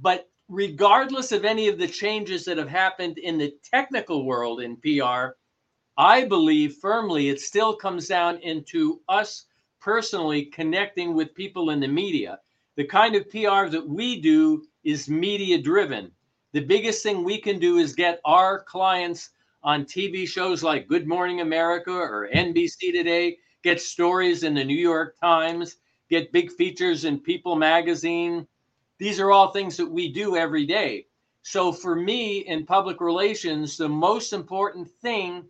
but 0.00 0.30
regardless 0.48 1.32
of 1.32 1.44
any 1.44 1.68
of 1.68 1.78
the 1.78 1.88
changes 1.88 2.44
that 2.44 2.58
have 2.58 2.68
happened 2.68 3.18
in 3.18 3.38
the 3.38 3.54
technical 3.62 4.24
world 4.24 4.60
in 4.60 4.76
PR, 4.76 5.34
I 5.96 6.24
believe 6.24 6.76
firmly 6.76 7.28
it 7.28 7.40
still 7.40 7.74
comes 7.74 8.08
down 8.08 8.38
into 8.38 9.00
us 9.08 9.46
personally 9.80 10.46
connecting 10.46 11.14
with 11.14 11.34
people 11.34 11.70
in 11.70 11.80
the 11.80 11.88
media. 11.88 12.38
The 12.76 12.84
kind 12.84 13.14
of 13.16 13.28
PR 13.30 13.68
that 13.68 13.84
we 13.86 14.20
do 14.20 14.64
is 14.84 15.08
media 15.08 15.60
driven. 15.60 16.10
The 16.52 16.60
biggest 16.60 17.02
thing 17.02 17.24
we 17.24 17.40
can 17.40 17.58
do 17.58 17.78
is 17.78 17.94
get 17.94 18.20
our 18.24 18.62
clients 18.62 19.30
on 19.62 19.84
TV 19.84 20.28
shows 20.28 20.62
like 20.62 20.88
Good 20.88 21.08
Morning 21.08 21.40
America 21.40 21.92
or 21.92 22.28
NBC 22.34 22.92
Today 22.92 23.38
get 23.64 23.80
stories 23.80 24.44
in 24.44 24.54
the 24.54 24.62
New 24.62 24.76
York 24.76 25.18
Times, 25.18 25.76
get 26.10 26.30
big 26.32 26.52
features 26.52 27.06
in 27.06 27.18
People 27.18 27.56
magazine. 27.56 28.46
These 28.98 29.18
are 29.18 29.32
all 29.32 29.50
things 29.50 29.76
that 29.78 29.90
we 29.90 30.12
do 30.12 30.36
every 30.36 30.66
day. 30.66 31.06
So 31.42 31.72
for 31.72 31.96
me 31.96 32.40
in 32.46 32.66
public 32.66 33.00
relations, 33.00 33.78
the 33.78 33.88
most 33.88 34.34
important 34.34 34.88
thing 34.88 35.44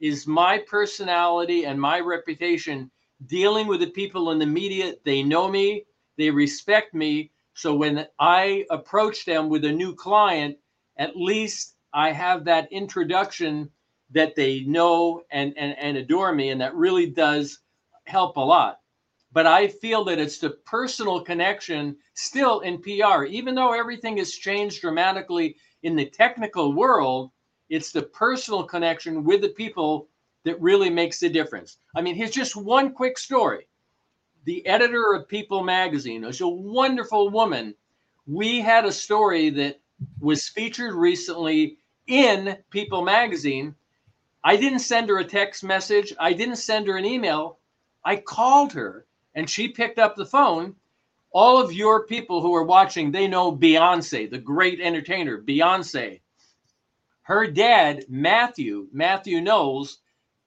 is 0.00 0.26
my 0.26 0.58
personality 0.66 1.66
and 1.66 1.80
my 1.80 2.00
reputation 2.00 2.90
dealing 3.26 3.66
with 3.66 3.80
the 3.80 3.90
people 3.90 4.30
in 4.30 4.38
the 4.38 4.46
media. 4.46 4.94
They 5.04 5.22
know 5.22 5.48
me, 5.48 5.84
they 6.16 6.30
respect 6.30 6.94
me. 6.94 7.30
So 7.52 7.74
when 7.74 8.06
I 8.18 8.64
approach 8.70 9.26
them 9.26 9.50
with 9.50 9.64
a 9.64 9.72
new 9.72 9.94
client, 9.94 10.56
at 10.96 11.16
least 11.16 11.74
I 11.92 12.12
have 12.12 12.44
that 12.44 12.72
introduction 12.72 13.70
that 14.10 14.34
they 14.34 14.60
know 14.60 15.22
and, 15.30 15.52
and, 15.56 15.76
and 15.78 15.96
adore 15.96 16.32
me. 16.32 16.50
And 16.50 16.60
that 16.60 16.74
really 16.74 17.06
does 17.06 17.60
help 18.04 18.36
a 18.36 18.40
lot. 18.40 18.80
But 19.32 19.46
I 19.46 19.68
feel 19.68 20.04
that 20.04 20.18
it's 20.18 20.38
the 20.38 20.50
personal 20.50 21.20
connection 21.20 21.96
still 22.14 22.60
in 22.60 22.80
PR, 22.80 23.24
even 23.24 23.54
though 23.54 23.72
everything 23.72 24.16
has 24.16 24.32
changed 24.32 24.80
dramatically 24.80 25.56
in 25.82 25.94
the 25.94 26.06
technical 26.06 26.72
world, 26.72 27.30
it's 27.68 27.92
the 27.92 28.02
personal 28.02 28.64
connection 28.64 29.24
with 29.24 29.42
the 29.42 29.50
people 29.50 30.08
that 30.44 30.60
really 30.60 30.88
makes 30.88 31.20
the 31.20 31.28
difference. 31.28 31.76
I 31.94 32.00
mean, 32.00 32.14
here's 32.14 32.30
just 32.30 32.56
one 32.56 32.92
quick 32.92 33.18
story. 33.18 33.66
The 34.44 34.64
editor 34.66 35.12
of 35.12 35.28
People 35.28 35.62
magazine 35.62 36.24
is 36.24 36.40
a 36.40 36.48
wonderful 36.48 37.28
woman. 37.28 37.74
We 38.26 38.60
had 38.60 38.86
a 38.86 38.92
story 38.92 39.50
that 39.50 39.80
was 40.20 40.48
featured 40.48 40.94
recently 40.94 41.76
in 42.06 42.56
People 42.70 43.04
magazine 43.04 43.74
I 44.44 44.56
didn't 44.56 44.80
send 44.80 45.08
her 45.08 45.18
a 45.18 45.24
text 45.24 45.64
message. 45.64 46.12
I 46.18 46.32
didn't 46.32 46.56
send 46.56 46.86
her 46.86 46.96
an 46.96 47.04
email. 47.04 47.58
I 48.04 48.16
called 48.16 48.72
her 48.72 49.06
and 49.34 49.48
she 49.48 49.68
picked 49.68 49.98
up 49.98 50.16
the 50.16 50.26
phone. 50.26 50.74
All 51.30 51.60
of 51.60 51.72
your 51.72 52.06
people 52.06 52.40
who 52.40 52.54
are 52.54 52.64
watching, 52.64 53.10
they 53.10 53.28
know 53.28 53.54
Beyonce, 53.54 54.30
the 54.30 54.38
great 54.38 54.80
entertainer, 54.80 55.42
Beyonce. 55.42 56.20
Her 57.22 57.46
dad, 57.46 58.06
Matthew, 58.08 58.88
Matthew 58.92 59.40
Knowles, 59.40 59.98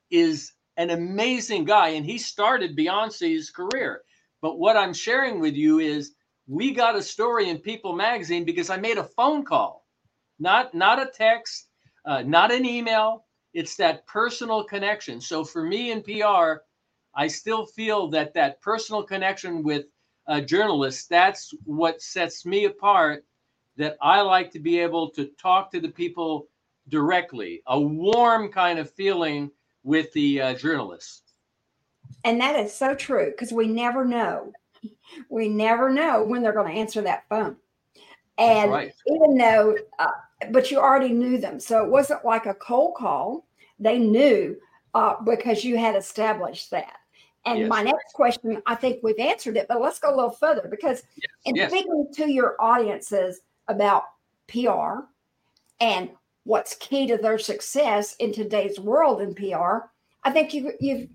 is 0.10 0.54
an 0.78 0.90
amazing 0.90 1.66
guy 1.66 1.90
and 1.90 2.06
he 2.06 2.18
started 2.18 2.76
Beyonce's 2.76 3.52
career. 3.52 4.02
But 4.42 4.58
what 4.58 4.76
I'm 4.76 4.94
sharing 4.94 5.40
with 5.40 5.54
you 5.54 5.80
is 5.80 6.16
we 6.48 6.72
got 6.72 6.96
a 6.96 7.04
story 7.04 7.50
in 7.50 7.60
People 7.60 7.94
magazine 7.94 8.44
because 8.44 8.70
I 8.70 8.78
made 8.78 8.98
a 8.98 9.04
phone 9.04 9.46
call, 9.46 9.86
not 10.40 10.74
not 10.74 11.02
a 11.02 11.12
text, 11.14 11.68
uh, 12.06 12.24
not 12.24 12.52
an 12.52 12.66
email. 12.66 13.26
It's 13.54 13.76
that 13.78 14.06
personal 14.08 14.64
connection. 14.64 15.20
So 15.20 15.44
for 15.44 15.64
me 15.64 15.92
in 15.92 16.02
PR, 16.02 16.64
I 17.14 17.28
still 17.28 17.66
feel 17.66 18.08
that 18.10 18.34
that 18.34 18.62
personal 18.62 19.04
connection 19.04 19.64
with 19.64 19.86
a 20.28 20.42
journalist, 20.42 21.10
that's 21.10 21.54
what 21.66 22.02
sets 22.02 22.46
me 22.46 22.66
apart. 22.66 23.26
That 23.78 23.98
I 24.02 24.22
like 24.22 24.52
to 24.52 24.60
be 24.60 24.80
able 24.80 25.10
to 25.12 25.26
talk 25.42 25.72
to 25.72 25.80
the 25.80 25.90
people 25.90 26.48
directly, 26.90 27.62
a 27.68 27.80
warm 27.80 28.50
kind 28.50 28.80
of 28.80 28.92
feeling 28.92 29.50
with 29.84 30.12
the 30.14 30.42
uh, 30.42 30.54
journalists. 30.54 31.34
And 32.24 32.40
that 32.42 32.58
is 32.58 32.74
so 32.74 32.94
true 32.94 33.32
because 33.32 33.52
we 33.52 33.68
never 33.68 34.06
know. 34.06 34.52
We 35.30 35.50
never 35.50 35.90
know 35.90 36.24
when 36.24 36.42
they're 36.42 36.54
going 36.54 36.74
to 36.74 36.80
answer 36.80 37.02
that 37.02 37.28
phone. 37.28 37.58
And 38.38 38.72
right. 38.72 38.94
even 39.08 39.38
though, 39.38 39.76
uh, 40.00 40.08
but 40.50 40.72
you 40.72 40.80
already 40.80 41.14
knew 41.14 41.38
them. 41.38 41.60
So 41.60 41.84
it 41.84 41.90
wasn't 41.90 42.26
like 42.26 42.46
a 42.46 42.54
cold 42.56 42.96
call. 42.96 43.46
They 43.80 44.00
knew 44.00 44.58
uh, 44.94 45.16
because 45.24 45.64
you 45.64 45.78
had 45.78 45.96
established 45.96 46.72
that. 46.72 46.94
And 47.46 47.60
yes. 47.60 47.70
my 47.70 47.82
next 47.82 48.14
question, 48.14 48.62
I 48.66 48.76
think 48.76 49.00
we've 49.02 49.18
answered 49.18 49.58
it, 49.58 49.68
but 49.68 49.82
let's 49.82 50.00
go 50.00 50.14
a 50.14 50.16
little 50.16 50.32
further 50.32 50.68
because 50.70 51.02
yes. 51.16 51.32
in 51.46 51.56
yes. 51.56 51.72
speaking 51.72 52.08
to 52.14 52.32
your 52.32 52.56
audiences 52.60 53.42
about 53.68 54.04
PR 54.48 55.06
and 55.80 56.10
what's 56.44 56.76
key 56.76 57.08
to 57.08 57.18
their 57.18 57.40
success 57.40 58.16
in 58.20 58.32
today's 58.32 58.80
world 58.80 59.22
in 59.22 59.34
PR, 59.34 59.88
I 60.24 60.32
think 60.32 60.54
you, 60.54 60.74
you've 60.80 61.08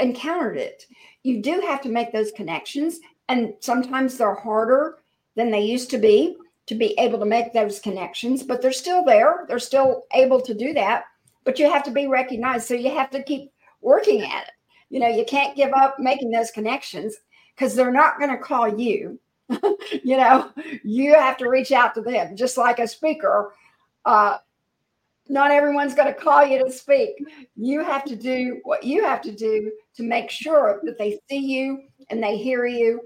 encountered 0.00 0.56
it. 0.56 0.86
You 1.22 1.42
do 1.42 1.60
have 1.60 1.82
to 1.82 1.88
make 1.90 2.12
those 2.12 2.32
connections, 2.32 3.00
and 3.28 3.54
sometimes 3.60 4.16
they're 4.16 4.34
harder 4.34 4.98
than 5.34 5.50
they 5.50 5.60
used 5.60 5.90
to 5.90 5.98
be 5.98 6.36
to 6.70 6.76
be 6.76 6.94
able 7.00 7.18
to 7.18 7.24
make 7.24 7.52
those 7.52 7.80
connections, 7.80 8.44
but 8.44 8.62
they're 8.62 8.70
still 8.70 9.04
there. 9.04 9.44
They're 9.48 9.58
still 9.58 10.04
able 10.14 10.40
to 10.42 10.54
do 10.54 10.72
that, 10.74 11.02
but 11.42 11.58
you 11.58 11.68
have 11.68 11.82
to 11.82 11.90
be 11.90 12.06
recognized. 12.06 12.68
So 12.68 12.74
you 12.74 12.94
have 12.94 13.10
to 13.10 13.24
keep 13.24 13.50
working 13.80 14.22
at 14.22 14.44
it. 14.44 14.52
You 14.88 15.00
know, 15.00 15.08
you 15.08 15.24
can't 15.24 15.56
give 15.56 15.72
up 15.72 15.96
making 15.98 16.30
those 16.30 16.52
connections 16.52 17.16
because 17.56 17.74
they're 17.74 17.90
not 17.90 18.20
going 18.20 18.30
to 18.30 18.38
call 18.38 18.68
you. 18.68 19.18
you 20.04 20.16
know, 20.16 20.52
you 20.84 21.12
have 21.14 21.36
to 21.38 21.48
reach 21.48 21.72
out 21.72 21.92
to 21.96 22.02
them, 22.02 22.36
just 22.36 22.56
like 22.56 22.78
a 22.78 22.86
speaker. 22.86 23.52
Uh, 24.04 24.38
not 25.28 25.50
everyone's 25.50 25.96
going 25.96 26.06
to 26.06 26.20
call 26.20 26.46
you 26.46 26.64
to 26.64 26.70
speak. 26.70 27.16
You 27.56 27.82
have 27.82 28.04
to 28.04 28.14
do 28.14 28.60
what 28.62 28.84
you 28.84 29.02
have 29.02 29.22
to 29.22 29.32
do 29.32 29.72
to 29.96 30.04
make 30.04 30.30
sure 30.30 30.80
that 30.84 30.98
they 30.98 31.18
see 31.28 31.38
you 31.38 31.82
and 32.10 32.22
they 32.22 32.36
hear 32.36 32.64
you, 32.64 33.00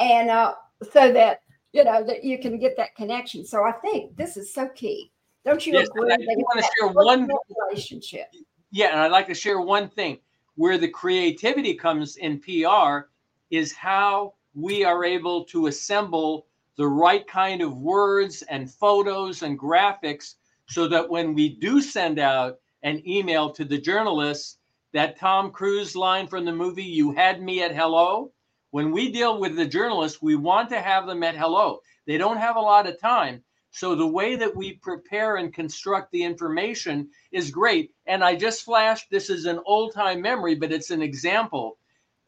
and 0.00 0.30
uh, 0.30 0.54
so 0.92 1.12
that 1.12 1.43
you 1.74 1.82
know 1.82 2.04
that 2.04 2.22
you 2.22 2.38
can 2.38 2.58
get 2.58 2.76
that 2.76 2.94
connection. 2.94 3.44
So 3.44 3.64
I 3.64 3.72
think 3.72 4.16
this 4.16 4.36
is 4.36 4.54
so 4.54 4.68
key. 4.68 5.10
Don't 5.44 5.66
you 5.66 5.72
yes, 5.72 5.88
agree? 5.88 6.10
I, 6.10 6.14
I 6.14 6.18
want 6.18 6.64
to 6.64 6.70
share 6.78 6.88
one 6.88 7.28
relationship. 7.68 8.28
Yeah, 8.70 8.92
and 8.92 9.00
I'd 9.00 9.10
like 9.10 9.26
to 9.26 9.34
share 9.34 9.60
one 9.60 9.88
thing 9.88 10.18
where 10.54 10.78
the 10.78 10.88
creativity 10.88 11.74
comes 11.74 12.16
in 12.16 12.40
PR 12.40 13.08
is 13.50 13.72
how 13.72 14.34
we 14.54 14.84
are 14.84 15.04
able 15.04 15.44
to 15.46 15.66
assemble 15.66 16.46
the 16.76 16.86
right 16.86 17.26
kind 17.26 17.60
of 17.60 17.78
words 17.78 18.42
and 18.42 18.70
photos 18.70 19.42
and 19.42 19.58
graphics 19.58 20.34
so 20.68 20.86
that 20.88 21.10
when 21.10 21.34
we 21.34 21.56
do 21.56 21.82
send 21.82 22.20
out 22.20 22.58
an 22.84 23.02
email 23.06 23.50
to 23.50 23.64
the 23.64 23.78
journalists, 23.78 24.58
that 24.92 25.18
Tom 25.18 25.50
Cruise 25.50 25.96
line 25.96 26.28
from 26.28 26.44
the 26.44 26.52
movie, 26.52 26.84
You 26.84 27.10
Had 27.10 27.42
Me 27.42 27.64
at 27.64 27.74
Hello, 27.74 28.30
when 28.74 28.90
we 28.90 29.08
deal 29.08 29.38
with 29.38 29.54
the 29.54 29.64
journalists, 29.64 30.20
we 30.20 30.34
want 30.34 30.68
to 30.68 30.80
have 30.80 31.06
them 31.06 31.22
at 31.22 31.36
hello. 31.36 31.78
They 32.08 32.18
don't 32.18 32.38
have 32.38 32.56
a 32.56 32.60
lot 32.60 32.88
of 32.88 33.00
time. 33.00 33.40
So 33.70 33.94
the 33.94 34.04
way 34.04 34.34
that 34.34 34.56
we 34.56 34.72
prepare 34.72 35.36
and 35.36 35.54
construct 35.54 36.10
the 36.10 36.24
information 36.24 37.08
is 37.30 37.52
great. 37.52 37.92
And 38.06 38.24
I 38.24 38.34
just 38.34 38.64
flashed 38.64 39.08
this 39.08 39.30
is 39.30 39.44
an 39.44 39.60
old 39.64 39.94
time 39.94 40.20
memory, 40.20 40.56
but 40.56 40.72
it's 40.72 40.90
an 40.90 41.02
example. 41.02 41.78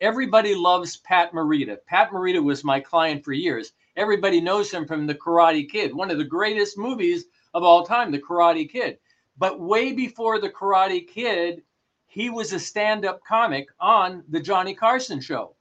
Everybody 0.00 0.54
loves 0.54 0.98
Pat 0.98 1.32
Morita. 1.32 1.78
Pat 1.88 2.10
Morita 2.12 2.40
was 2.40 2.62
my 2.62 2.78
client 2.78 3.24
for 3.24 3.32
years. 3.32 3.72
Everybody 3.96 4.40
knows 4.40 4.70
him 4.70 4.86
from 4.86 5.04
The 5.04 5.16
Karate 5.16 5.68
Kid, 5.68 5.92
one 5.92 6.12
of 6.12 6.18
the 6.18 6.22
greatest 6.22 6.78
movies 6.78 7.24
of 7.54 7.64
all 7.64 7.84
time, 7.84 8.12
The 8.12 8.20
Karate 8.20 8.70
Kid. 8.70 8.98
But 9.36 9.58
way 9.58 9.92
before 9.92 10.38
The 10.38 10.50
Karate 10.50 11.08
Kid, 11.08 11.62
he 12.06 12.30
was 12.30 12.52
a 12.52 12.60
stand 12.60 13.04
up 13.04 13.20
comic 13.24 13.66
on 13.80 14.22
The 14.28 14.38
Johnny 14.38 14.74
Carson 14.74 15.20
Show. 15.20 15.55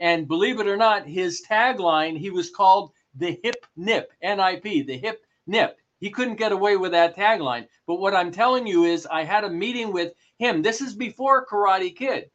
And 0.00 0.26
believe 0.26 0.58
it 0.60 0.66
or 0.66 0.78
not, 0.78 1.06
his 1.06 1.44
tagline, 1.46 2.18
he 2.18 2.30
was 2.30 2.50
called 2.50 2.92
the 3.14 3.38
Hip 3.44 3.66
Nip, 3.76 4.10
N 4.22 4.40
I 4.40 4.56
P, 4.56 4.82
the 4.82 4.96
Hip 4.96 5.22
Nip. 5.46 5.78
He 6.00 6.10
couldn't 6.10 6.38
get 6.38 6.52
away 6.52 6.78
with 6.78 6.92
that 6.92 7.14
tagline. 7.14 7.66
But 7.86 8.00
what 8.00 8.14
I'm 8.14 8.32
telling 8.32 8.66
you 8.66 8.84
is, 8.84 9.06
I 9.06 9.24
had 9.24 9.44
a 9.44 9.50
meeting 9.50 9.92
with 9.92 10.14
him. 10.38 10.62
This 10.62 10.80
is 10.80 10.94
before 10.94 11.46
Karate 11.46 11.94
Kid. 11.94 12.30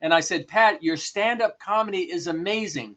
And 0.00 0.14
I 0.14 0.20
said, 0.20 0.48
Pat, 0.48 0.82
your 0.82 0.96
stand 0.96 1.42
up 1.42 1.58
comedy 1.58 2.10
is 2.10 2.26
amazing, 2.26 2.96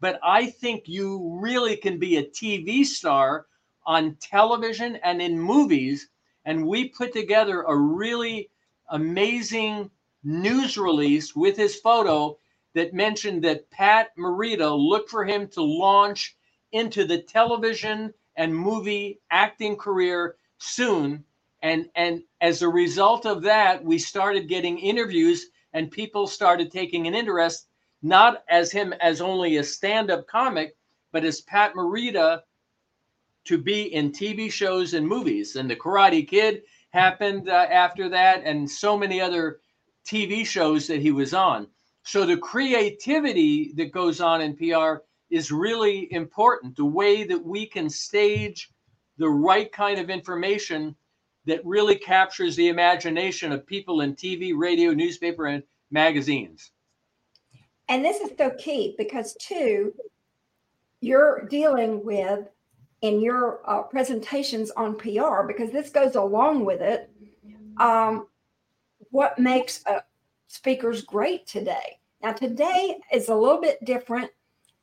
but 0.00 0.18
I 0.20 0.46
think 0.46 0.88
you 0.88 1.38
really 1.40 1.76
can 1.76 1.96
be 1.98 2.16
a 2.16 2.24
TV 2.24 2.84
star 2.84 3.46
on 3.86 4.16
television 4.20 4.96
and 5.04 5.22
in 5.22 5.38
movies. 5.38 6.08
And 6.44 6.66
we 6.66 6.88
put 6.88 7.12
together 7.12 7.62
a 7.62 7.76
really 7.76 8.50
amazing 8.88 9.90
news 10.24 10.76
release 10.76 11.36
with 11.36 11.56
his 11.56 11.76
photo 11.76 12.36
that 12.74 12.94
mentioned 12.94 13.42
that 13.44 13.70
Pat 13.70 14.16
Morita 14.16 14.70
looked 14.76 15.10
for 15.10 15.24
him 15.24 15.48
to 15.48 15.62
launch 15.62 16.36
into 16.72 17.04
the 17.04 17.22
television 17.22 18.14
and 18.36 18.54
movie 18.54 19.20
acting 19.30 19.76
career 19.76 20.36
soon. 20.58 21.24
And, 21.62 21.88
and 21.94 22.22
as 22.40 22.62
a 22.62 22.68
result 22.68 23.26
of 23.26 23.42
that, 23.42 23.84
we 23.84 23.98
started 23.98 24.48
getting 24.48 24.78
interviews 24.78 25.46
and 25.72 25.90
people 25.90 26.26
started 26.26 26.70
taking 26.70 27.06
an 27.06 27.14
interest, 27.14 27.68
not 28.02 28.44
as 28.48 28.72
him 28.72 28.92
as 29.00 29.20
only 29.20 29.56
a 29.56 29.64
stand 29.64 30.10
up 30.10 30.26
comic, 30.26 30.76
but 31.12 31.24
as 31.24 31.40
Pat 31.42 31.74
Morita 31.74 32.40
to 33.44 33.58
be 33.58 33.94
in 33.94 34.12
TV 34.12 34.50
shows 34.50 34.94
and 34.94 35.06
movies. 35.06 35.56
And 35.56 35.68
The 35.68 35.76
Karate 35.76 36.26
Kid 36.26 36.62
happened 36.90 37.48
uh, 37.48 37.66
after 37.70 38.08
that, 38.08 38.42
and 38.44 38.70
so 38.70 38.96
many 38.96 39.20
other 39.20 39.60
TV 40.04 40.46
shows 40.46 40.86
that 40.86 41.00
he 41.00 41.12
was 41.12 41.34
on. 41.34 41.68
So 42.02 42.24
the 42.24 42.36
creativity 42.36 43.72
that 43.74 43.92
goes 43.92 44.20
on 44.20 44.40
in 44.40 44.56
PR 44.56 45.02
is 45.30 45.52
really 45.52 46.12
important. 46.12 46.76
The 46.76 46.84
way 46.84 47.24
that 47.24 47.44
we 47.44 47.66
can 47.66 47.88
stage 47.88 48.70
the 49.18 49.28
right 49.28 49.70
kind 49.70 50.00
of 50.00 50.10
information 50.10 50.96
that 51.46 51.64
really 51.64 51.96
captures 51.96 52.56
the 52.56 52.68
imagination 52.68 53.52
of 53.52 53.66
people 53.66 54.00
in 54.00 54.14
TV, 54.14 54.52
radio, 54.56 54.92
newspaper, 54.92 55.46
and 55.46 55.62
magazines. 55.90 56.72
And 57.88 58.04
this 58.04 58.20
is 58.20 58.30
so 58.38 58.50
key 58.50 58.94
because, 58.96 59.34
too, 59.34 59.94
you're 61.00 61.46
dealing 61.48 62.04
with 62.04 62.46
in 63.02 63.20
your 63.20 63.60
uh, 63.64 63.82
presentations 63.82 64.70
on 64.72 64.96
PR 64.96 65.42
because 65.46 65.70
this 65.70 65.90
goes 65.90 66.14
along 66.14 66.64
with 66.64 66.80
it. 66.80 67.10
Um, 67.78 68.26
what 69.10 69.38
makes 69.38 69.84
uh, 69.86 70.00
speakers 70.50 71.02
great 71.02 71.46
today? 71.46 71.98
Now, 72.22 72.32
today 72.32 72.98
is 73.12 73.28
a 73.28 73.34
little 73.34 73.60
bit 73.60 73.82
different 73.84 74.30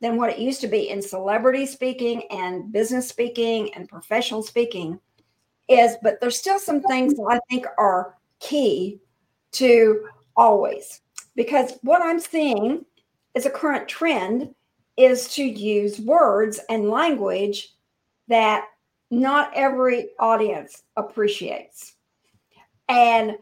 than 0.00 0.16
what 0.16 0.30
it 0.30 0.38
used 0.38 0.62
to 0.62 0.66
be 0.66 0.88
in 0.88 1.02
celebrity 1.02 1.66
speaking 1.66 2.22
and 2.30 2.72
business 2.72 3.08
speaking 3.08 3.72
and 3.74 3.88
professional 3.88 4.42
speaking. 4.42 4.98
Is 5.68 5.96
but 6.02 6.18
there's 6.20 6.38
still 6.38 6.58
some 6.58 6.80
things 6.80 7.14
that 7.14 7.28
I 7.30 7.40
think 7.50 7.66
are 7.76 8.16
key 8.40 9.00
to 9.52 10.08
always 10.34 11.02
because 11.36 11.74
what 11.82 12.00
I'm 12.00 12.18
seeing 12.18 12.86
is 13.34 13.44
a 13.44 13.50
current 13.50 13.86
trend 13.86 14.54
is 14.96 15.28
to 15.34 15.44
use 15.44 16.00
words 16.00 16.58
and 16.70 16.88
language 16.88 17.74
that 18.28 18.64
not 19.10 19.52
every 19.54 20.08
audience 20.18 20.82
appreciates. 20.96 21.94
And, 22.88 23.36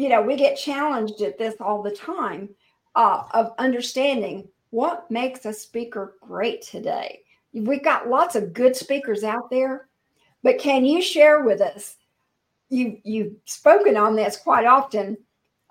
you 0.00 0.08
know, 0.08 0.22
we 0.22 0.34
get 0.34 0.56
challenged 0.56 1.20
at 1.20 1.36
this 1.36 1.56
all 1.60 1.82
the 1.82 1.90
time 1.90 2.48
uh, 2.94 3.24
of 3.32 3.52
understanding 3.58 4.48
what 4.70 5.10
makes 5.10 5.44
a 5.44 5.52
speaker 5.52 6.14
great 6.22 6.62
today. 6.62 7.20
We've 7.52 7.84
got 7.84 8.08
lots 8.08 8.34
of 8.34 8.54
good 8.54 8.74
speakers 8.74 9.24
out 9.24 9.50
there, 9.50 9.88
but 10.42 10.58
can 10.58 10.86
you 10.86 11.02
share 11.02 11.42
with 11.42 11.60
us 11.60 11.96
you 12.70 12.98
you've 13.04 13.34
spoken 13.44 13.96
on 13.96 14.16
this 14.16 14.38
quite 14.38 14.64
often 14.64 15.18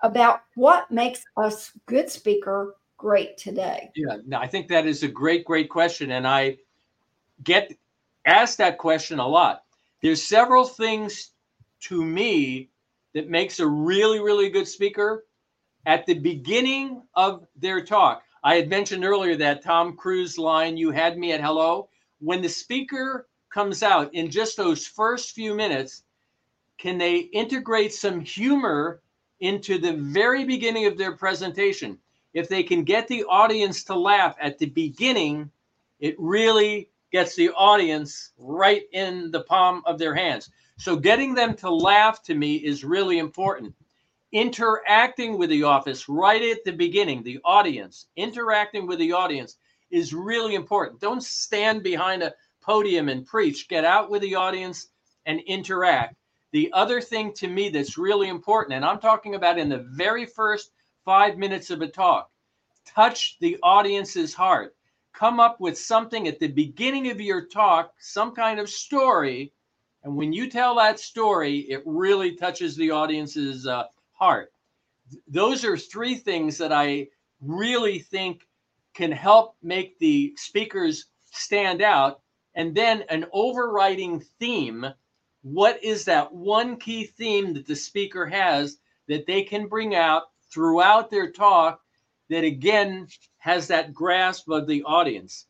about 0.02 0.42
what 0.54 0.90
makes 0.92 1.24
us 1.36 1.72
good 1.86 2.08
speaker 2.08 2.76
great 2.98 3.36
today. 3.36 3.90
Yeah, 3.96 4.18
no, 4.26 4.38
I 4.38 4.46
think 4.46 4.68
that 4.68 4.86
is 4.86 5.02
a 5.02 5.08
great, 5.08 5.44
great 5.44 5.68
question, 5.68 6.12
and 6.12 6.26
I 6.26 6.58
get 7.42 7.72
asked 8.26 8.58
that 8.58 8.78
question 8.78 9.18
a 9.18 9.26
lot. 9.26 9.64
There's 10.02 10.22
several 10.22 10.64
things 10.64 11.30
to 11.80 12.04
me 12.04 12.69
that 13.14 13.28
makes 13.28 13.60
a 13.60 13.66
really, 13.66 14.20
really 14.20 14.48
good 14.50 14.68
speaker. 14.68 15.26
At 15.86 16.06
the 16.06 16.14
beginning 16.14 17.02
of 17.14 17.46
their 17.56 17.84
talk, 17.84 18.22
I 18.44 18.54
had 18.56 18.68
mentioned 18.68 19.04
earlier 19.04 19.36
that 19.36 19.62
Tom 19.62 19.96
Cruise 19.96 20.38
line, 20.38 20.76
"You 20.76 20.90
had 20.90 21.18
me 21.18 21.32
at 21.32 21.40
hello." 21.40 21.88
When 22.20 22.42
the 22.42 22.48
speaker 22.48 23.28
comes 23.48 23.82
out 23.82 24.14
in 24.14 24.30
just 24.30 24.56
those 24.56 24.86
first 24.86 25.34
few 25.34 25.54
minutes, 25.54 26.04
can 26.78 26.98
they 26.98 27.16
integrate 27.16 27.92
some 27.92 28.20
humor 28.20 29.02
into 29.40 29.78
the 29.78 29.94
very 29.94 30.44
beginning 30.44 30.86
of 30.86 30.96
their 30.96 31.16
presentation? 31.16 31.98
If 32.32 32.48
they 32.48 32.62
can 32.62 32.84
get 32.84 33.08
the 33.08 33.24
audience 33.24 33.82
to 33.84 33.94
laugh 33.94 34.36
at 34.40 34.58
the 34.58 34.66
beginning, 34.66 35.50
it 35.98 36.14
really 36.18 36.88
gets 37.10 37.34
the 37.34 37.50
audience 37.50 38.32
right 38.38 38.84
in 38.92 39.30
the 39.30 39.42
palm 39.42 39.82
of 39.84 39.98
their 39.98 40.14
hands. 40.14 40.50
So 40.80 40.96
getting 40.96 41.34
them 41.34 41.54
to 41.56 41.70
laugh 41.70 42.22
to 42.22 42.34
me 42.34 42.56
is 42.56 42.84
really 42.84 43.18
important. 43.18 43.74
Interacting 44.32 45.36
with 45.36 45.50
the 45.50 45.62
office 45.62 46.08
right 46.08 46.40
at 46.40 46.64
the 46.64 46.72
beginning, 46.72 47.22
the 47.22 47.38
audience, 47.44 48.06
interacting 48.16 48.86
with 48.86 48.98
the 48.98 49.12
audience 49.12 49.58
is 49.90 50.14
really 50.14 50.54
important. 50.54 50.98
Don't 50.98 51.22
stand 51.22 51.82
behind 51.82 52.22
a 52.22 52.32
podium 52.62 53.10
and 53.10 53.26
preach. 53.26 53.68
Get 53.68 53.84
out 53.84 54.08
with 54.08 54.22
the 54.22 54.34
audience 54.34 54.88
and 55.26 55.40
interact. 55.40 56.16
The 56.52 56.72
other 56.72 57.02
thing 57.02 57.34
to 57.34 57.46
me 57.46 57.68
that's 57.68 57.98
really 57.98 58.28
important, 58.28 58.74
and 58.74 58.84
I'm 58.84 59.00
talking 59.00 59.34
about 59.34 59.58
in 59.58 59.68
the 59.68 59.86
very 59.90 60.24
first 60.24 60.70
five 61.04 61.36
minutes 61.36 61.68
of 61.68 61.82
a 61.82 61.88
talk, 61.88 62.30
touch 62.86 63.36
the 63.40 63.58
audience's 63.62 64.32
heart. 64.32 64.74
Come 65.12 65.40
up 65.40 65.60
with 65.60 65.76
something 65.76 66.26
at 66.26 66.38
the 66.40 66.48
beginning 66.48 67.10
of 67.10 67.20
your 67.20 67.44
talk, 67.44 67.92
some 67.98 68.34
kind 68.34 68.58
of 68.58 68.70
story. 68.70 69.52
And 70.02 70.16
when 70.16 70.32
you 70.32 70.48
tell 70.48 70.76
that 70.76 70.98
story, 70.98 71.58
it 71.70 71.82
really 71.84 72.36
touches 72.36 72.76
the 72.76 72.90
audience's 72.90 73.66
uh, 73.66 73.84
heart. 74.12 74.52
Those 75.28 75.64
are 75.64 75.76
three 75.76 76.14
things 76.14 76.58
that 76.58 76.72
I 76.72 77.08
really 77.40 77.98
think 77.98 78.46
can 78.94 79.12
help 79.12 79.56
make 79.62 79.98
the 79.98 80.34
speakers 80.36 81.06
stand 81.30 81.82
out. 81.82 82.20
And 82.54 82.74
then 82.74 83.04
an 83.08 83.26
overriding 83.32 84.20
theme 84.38 84.86
what 85.42 85.82
is 85.82 86.04
that 86.04 86.32
one 86.32 86.76
key 86.76 87.04
theme 87.04 87.54
that 87.54 87.66
the 87.66 87.76
speaker 87.76 88.26
has 88.26 88.78
that 89.08 89.26
they 89.26 89.42
can 89.42 89.68
bring 89.68 89.94
out 89.94 90.24
throughout 90.52 91.10
their 91.10 91.30
talk 91.30 91.80
that 92.28 92.44
again 92.44 93.06
has 93.38 93.66
that 93.68 93.94
grasp 93.94 94.48
of 94.50 94.66
the 94.66 94.82
audience 94.84 95.46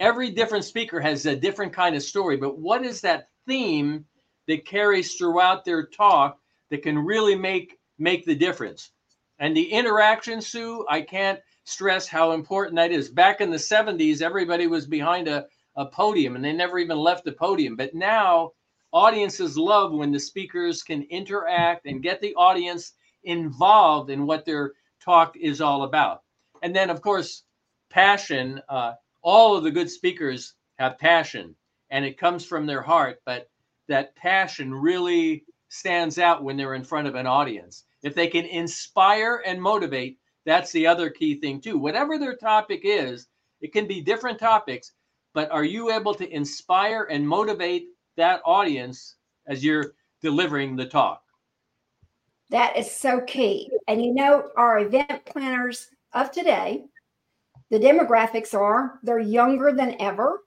every 0.00 0.30
different 0.30 0.64
speaker 0.64 1.00
has 1.00 1.24
a 1.26 1.36
different 1.36 1.72
kind 1.72 1.96
of 1.96 2.02
story 2.02 2.36
but 2.36 2.58
what 2.58 2.84
is 2.84 3.00
that 3.00 3.28
theme 3.46 4.04
that 4.48 4.66
carries 4.66 5.14
throughout 5.14 5.64
their 5.64 5.86
talk 5.86 6.38
that 6.70 6.82
can 6.82 6.98
really 6.98 7.34
make 7.34 7.78
make 7.98 8.24
the 8.24 8.34
difference 8.34 8.92
and 9.38 9.56
the 9.56 9.72
interaction 9.72 10.40
sue 10.40 10.84
i 10.88 11.00
can't 11.00 11.40
stress 11.64 12.08
how 12.08 12.32
important 12.32 12.76
that 12.76 12.90
is 12.90 13.08
back 13.08 13.40
in 13.40 13.50
the 13.50 13.56
70s 13.56 14.22
everybody 14.22 14.66
was 14.66 14.86
behind 14.86 15.28
a, 15.28 15.46
a 15.76 15.86
podium 15.86 16.34
and 16.34 16.44
they 16.44 16.52
never 16.52 16.78
even 16.78 16.98
left 16.98 17.24
the 17.24 17.32
podium 17.32 17.76
but 17.76 17.94
now 17.94 18.50
audiences 18.92 19.56
love 19.56 19.92
when 19.92 20.12
the 20.12 20.20
speakers 20.20 20.82
can 20.82 21.02
interact 21.04 21.86
and 21.86 22.02
get 22.02 22.20
the 22.20 22.34
audience 22.34 22.92
involved 23.24 24.10
in 24.10 24.26
what 24.26 24.44
their 24.44 24.72
talk 25.00 25.36
is 25.36 25.60
all 25.60 25.84
about. 25.84 26.22
And 26.62 26.74
then, 26.74 26.90
of 26.90 27.00
course, 27.00 27.44
passion. 27.90 28.60
Uh, 28.68 28.92
all 29.22 29.56
of 29.56 29.64
the 29.64 29.70
good 29.70 29.90
speakers 29.90 30.54
have 30.78 30.98
passion 30.98 31.54
and 31.92 32.04
it 32.04 32.18
comes 32.18 32.44
from 32.44 32.66
their 32.66 32.82
heart, 32.82 33.20
but 33.24 33.48
that 33.86 34.16
passion 34.16 34.74
really 34.74 35.44
stands 35.68 36.18
out 36.18 36.42
when 36.42 36.56
they're 36.56 36.74
in 36.74 36.82
front 36.82 37.06
of 37.06 37.14
an 37.14 37.28
audience. 37.28 37.84
If 38.02 38.16
they 38.16 38.26
can 38.26 38.46
inspire 38.46 39.44
and 39.46 39.62
motivate, 39.62 40.18
that's 40.44 40.72
the 40.72 40.88
other 40.88 41.08
key 41.08 41.36
thing, 41.36 41.60
too. 41.60 41.78
Whatever 41.78 42.18
their 42.18 42.36
topic 42.36 42.80
is, 42.82 43.28
it 43.60 43.72
can 43.72 43.86
be 43.86 44.00
different 44.00 44.40
topics, 44.40 44.92
but 45.32 45.48
are 45.52 45.62
you 45.62 45.92
able 45.92 46.14
to 46.14 46.28
inspire 46.28 47.04
and 47.04 47.26
motivate 47.26 47.86
that 48.16 48.42
audience 48.44 49.14
as 49.46 49.64
you're 49.64 49.94
delivering 50.20 50.76
the 50.76 50.86
talk. 50.86 51.22
That 52.50 52.76
is 52.76 52.90
so 52.90 53.20
key. 53.22 53.70
And 53.88 54.04
you 54.04 54.14
know, 54.14 54.50
our 54.56 54.80
event 54.80 55.24
planners 55.24 55.88
of 56.12 56.30
today, 56.30 56.84
the 57.70 57.78
demographics 57.78 58.54
are 58.54 59.00
they're 59.02 59.18
younger 59.18 59.72
than 59.72 59.96
ever. 60.00 60.41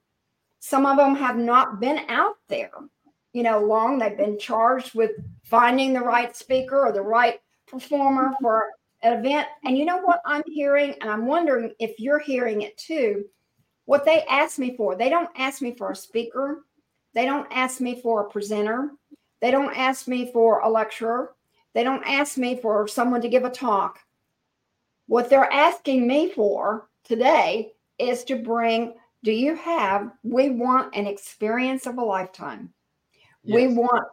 Some 0.67 0.87
of 0.87 0.97
them 0.97 1.13
have 1.17 1.37
not 1.37 1.79
been 1.79 1.99
out 2.09 2.37
there, 2.47 2.71
you 3.33 3.43
know, 3.43 3.59
long. 3.59 3.99
They've 3.99 4.17
been 4.17 4.39
charged 4.39 4.95
with 4.95 5.11
finding 5.43 5.93
the 5.93 5.99
right 5.99 6.35
speaker 6.35 6.87
or 6.87 6.91
the 6.91 7.03
right 7.03 7.39
performer 7.67 8.29
mm-hmm. 8.29 8.43
for 8.43 8.71
an 9.03 9.19
event. 9.19 9.47
And 9.63 9.77
you 9.77 9.85
know 9.85 9.99
what 9.99 10.21
I'm 10.25 10.41
hearing? 10.47 10.95
And 11.01 11.11
I'm 11.11 11.27
wondering 11.27 11.71
if 11.77 11.99
you're 11.99 12.17
hearing 12.17 12.63
it 12.63 12.75
too. 12.79 13.25
What 13.85 14.05
they 14.05 14.23
ask 14.23 14.57
me 14.57 14.75
for, 14.75 14.95
they 14.95 15.07
don't 15.07 15.29
ask 15.35 15.61
me 15.61 15.75
for 15.77 15.91
a 15.91 15.95
speaker. 15.95 16.65
They 17.13 17.25
don't 17.25 17.47
ask 17.51 17.79
me 17.79 18.01
for 18.01 18.21
a 18.21 18.29
presenter. 18.31 18.89
They 19.41 19.51
don't 19.51 19.77
ask 19.77 20.07
me 20.07 20.31
for 20.31 20.61
a 20.61 20.67
lecturer. 20.67 21.35
They 21.75 21.83
don't 21.83 22.03
ask 22.07 22.39
me 22.39 22.59
for 22.59 22.87
someone 22.87 23.21
to 23.21 23.29
give 23.29 23.45
a 23.45 23.51
talk. 23.51 23.99
What 25.05 25.29
they're 25.29 25.53
asking 25.53 26.07
me 26.07 26.31
for 26.31 26.89
today 27.03 27.73
is 27.99 28.23
to 28.23 28.35
bring 28.35 28.95
do 29.25 29.31
you 29.31 29.55
have 29.55 30.11
we 30.23 30.51
want 30.51 30.95
an 30.95 31.07
experience 31.07 31.87
of 31.87 31.97
a 31.97 32.03
lifetime. 32.03 32.71
Yes. 33.43 33.55
We 33.55 33.73
want 33.73 34.07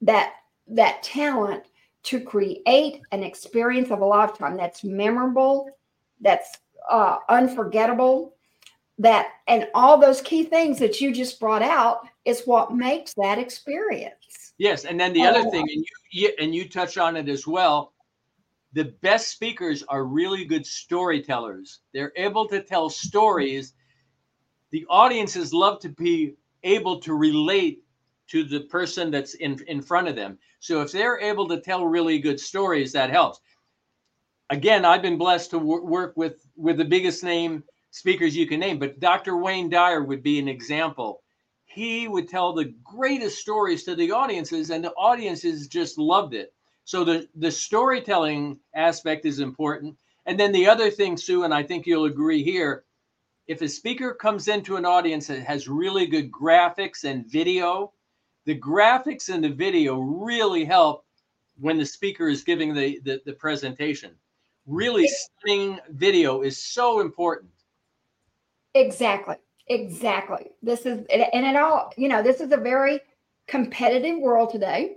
that 0.00 0.32
that 0.68 1.02
talent 1.02 1.64
to 2.04 2.18
create 2.18 3.02
an 3.12 3.22
experience 3.22 3.90
of 3.90 4.00
a 4.00 4.04
lifetime 4.04 4.56
that's 4.56 4.82
memorable, 4.82 5.68
that's 6.20 6.58
uh, 6.90 7.18
unforgettable, 7.28 8.34
that 8.98 9.28
and 9.48 9.68
all 9.74 9.98
those 9.98 10.22
key 10.22 10.44
things 10.44 10.78
that 10.78 10.98
you 10.98 11.12
just 11.12 11.38
brought 11.38 11.62
out 11.62 12.08
is 12.24 12.42
what 12.46 12.74
makes 12.74 13.12
that 13.14 13.38
experience. 13.38 14.54
Yes, 14.56 14.86
and 14.86 14.98
then 14.98 15.12
the 15.12 15.26
other 15.26 15.48
thing, 15.50 15.66
and 15.70 15.84
you 16.10 16.32
and 16.40 16.54
you 16.54 16.68
touch 16.70 16.96
on 16.96 17.16
it 17.16 17.28
as 17.28 17.46
well. 17.46 17.92
The 18.72 18.86
best 19.02 19.28
speakers 19.28 19.84
are 19.84 20.04
really 20.04 20.46
good 20.46 20.66
storytellers. 20.66 21.80
They're 21.92 22.12
able 22.16 22.48
to 22.48 22.62
tell 22.62 22.88
stories. 22.88 23.74
The 24.74 24.84
audiences 24.90 25.54
love 25.54 25.78
to 25.82 25.88
be 25.88 26.34
able 26.64 26.98
to 27.02 27.14
relate 27.14 27.84
to 28.26 28.42
the 28.42 28.62
person 28.62 29.12
that's 29.12 29.34
in, 29.34 29.56
in 29.68 29.80
front 29.80 30.08
of 30.08 30.16
them. 30.16 30.36
So 30.58 30.82
if 30.82 30.90
they're 30.90 31.20
able 31.20 31.46
to 31.46 31.60
tell 31.60 31.86
really 31.86 32.18
good 32.18 32.40
stories, 32.40 32.90
that 32.90 33.10
helps. 33.10 33.38
Again, 34.50 34.84
I've 34.84 35.00
been 35.00 35.16
blessed 35.16 35.50
to 35.52 35.60
w- 35.60 35.84
work 35.84 36.16
with 36.16 36.44
with 36.56 36.78
the 36.78 36.84
biggest 36.84 37.22
name 37.22 37.62
speakers 37.92 38.36
you 38.36 38.48
can 38.48 38.58
name, 38.58 38.80
but 38.80 38.98
Dr. 38.98 39.36
Wayne 39.36 39.70
Dyer 39.70 40.02
would 40.02 40.24
be 40.24 40.40
an 40.40 40.48
example 40.48 41.22
he 41.66 42.08
would 42.08 42.28
tell 42.28 42.52
the 42.52 42.74
greatest 42.84 43.38
stories 43.38 43.84
to 43.84 43.94
the 43.94 44.10
audiences 44.10 44.70
and 44.70 44.84
the 44.84 44.92
audiences 44.92 45.66
just 45.66 45.98
loved 45.98 46.34
it 46.34 46.52
so 46.84 47.02
the 47.02 47.28
the 47.36 47.50
storytelling 47.50 48.58
aspect 48.74 49.24
is 49.24 49.40
important 49.40 49.96
and 50.26 50.38
then 50.38 50.52
the 50.52 50.68
other 50.68 50.90
thing 50.90 51.16
sue 51.16 51.42
and 51.44 51.54
i 51.54 51.62
think 51.62 51.86
you'll 51.86 52.04
agree 52.04 52.44
here 52.44 52.84
if 53.46 53.62
a 53.62 53.68
speaker 53.68 54.14
comes 54.14 54.48
into 54.48 54.76
an 54.76 54.84
audience 54.84 55.26
that 55.26 55.42
has 55.42 55.68
really 55.68 56.06
good 56.06 56.30
graphics 56.30 57.04
and 57.04 57.26
video 57.26 57.92
the 58.46 58.58
graphics 58.58 59.32
and 59.32 59.42
the 59.42 59.48
video 59.48 59.98
really 59.98 60.64
help 60.64 61.04
when 61.58 61.78
the 61.78 61.86
speaker 61.86 62.28
is 62.28 62.42
giving 62.42 62.74
the 62.74 63.00
the, 63.04 63.20
the 63.26 63.32
presentation 63.32 64.12
really 64.66 65.06
stunning 65.06 65.78
video 65.90 66.42
is 66.42 66.62
so 66.62 67.00
important 67.00 67.50
exactly 68.74 69.36
Exactly. 69.68 70.50
This 70.62 70.84
is, 70.84 71.04
and 71.08 71.46
it 71.46 71.56
all, 71.56 71.92
you 71.96 72.08
know, 72.08 72.22
this 72.22 72.40
is 72.40 72.52
a 72.52 72.56
very 72.56 73.00
competitive 73.46 74.18
world 74.18 74.50
today 74.50 74.96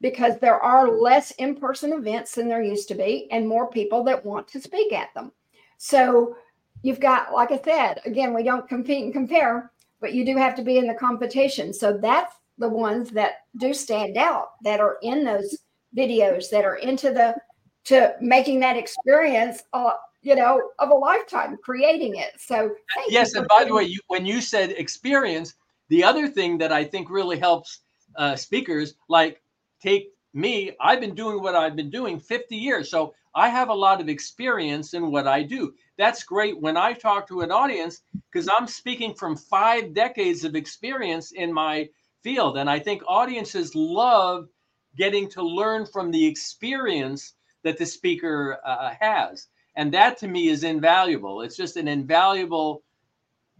because 0.00 0.38
there 0.38 0.60
are 0.60 0.88
less 0.88 1.32
in 1.32 1.56
person 1.56 1.92
events 1.92 2.34
than 2.34 2.48
there 2.48 2.62
used 2.62 2.88
to 2.88 2.94
be 2.94 3.28
and 3.30 3.48
more 3.48 3.68
people 3.68 4.04
that 4.04 4.24
want 4.24 4.48
to 4.48 4.60
speak 4.60 4.92
at 4.92 5.12
them. 5.14 5.32
So 5.78 6.36
you've 6.82 7.00
got, 7.00 7.32
like 7.32 7.52
I 7.52 7.60
said, 7.62 8.00
again, 8.04 8.34
we 8.34 8.42
don't 8.42 8.68
compete 8.68 9.04
and 9.04 9.12
compare, 9.12 9.70
but 10.00 10.14
you 10.14 10.24
do 10.24 10.36
have 10.36 10.54
to 10.56 10.62
be 10.62 10.78
in 10.78 10.86
the 10.86 10.94
competition. 10.94 11.72
So 11.72 11.98
that's 11.98 12.34
the 12.58 12.68
ones 12.68 13.10
that 13.10 13.32
do 13.58 13.72
stand 13.74 14.16
out 14.16 14.50
that 14.62 14.80
are 14.80 14.98
in 15.02 15.24
those 15.24 15.58
videos 15.96 16.50
that 16.50 16.64
are 16.64 16.76
into 16.76 17.10
the 17.12 17.34
to 17.82 18.14
making 18.20 18.60
that 18.60 18.76
experience 18.76 19.62
uh, 19.72 19.92
you 20.22 20.34
know, 20.34 20.60
of 20.78 20.90
a 20.90 20.94
lifetime 20.94 21.56
creating 21.62 22.16
it. 22.16 22.32
So 22.38 22.74
yes, 23.08 23.34
and 23.34 23.46
by 23.48 23.64
the 23.64 23.74
way, 23.74 23.84
you, 23.84 23.98
when 24.08 24.26
you 24.26 24.40
said 24.40 24.70
experience, 24.72 25.54
the 25.88 26.04
other 26.04 26.28
thing 26.28 26.58
that 26.58 26.72
I 26.72 26.84
think 26.84 27.10
really 27.10 27.38
helps 27.38 27.80
uh, 28.16 28.36
speakers, 28.36 28.94
like 29.08 29.42
take 29.82 30.10
me, 30.34 30.76
I've 30.80 31.00
been 31.00 31.14
doing 31.14 31.40
what 31.40 31.54
I've 31.54 31.74
been 31.74 31.90
doing 31.90 32.20
50 32.20 32.54
years. 32.54 32.90
So 32.90 33.14
I 33.34 33.48
have 33.48 33.68
a 33.68 33.74
lot 33.74 34.00
of 34.00 34.08
experience 34.08 34.94
in 34.94 35.10
what 35.10 35.26
I 35.26 35.42
do. 35.42 35.74
That's 35.96 36.24
great 36.24 36.60
when 36.60 36.76
I 36.76 36.92
talk 36.92 37.28
to 37.28 37.42
an 37.42 37.52
audience 37.52 38.02
because 38.30 38.48
I'm 38.48 38.66
speaking 38.66 39.14
from 39.14 39.36
five 39.36 39.94
decades 39.94 40.44
of 40.44 40.56
experience 40.56 41.32
in 41.32 41.52
my 41.52 41.88
field. 42.22 42.58
And 42.58 42.68
I 42.68 42.78
think 42.78 43.02
audiences 43.06 43.74
love 43.74 44.48
getting 44.96 45.28
to 45.30 45.42
learn 45.42 45.86
from 45.86 46.10
the 46.10 46.26
experience 46.26 47.34
that 47.62 47.78
the 47.78 47.86
speaker 47.86 48.58
uh, 48.64 48.94
has. 48.98 49.46
And 49.76 49.94
that 49.94 50.18
to 50.18 50.28
me 50.28 50.48
is 50.48 50.64
invaluable. 50.64 51.42
It's 51.42 51.56
just 51.56 51.76
an 51.76 51.86
invaluable, 51.86 52.82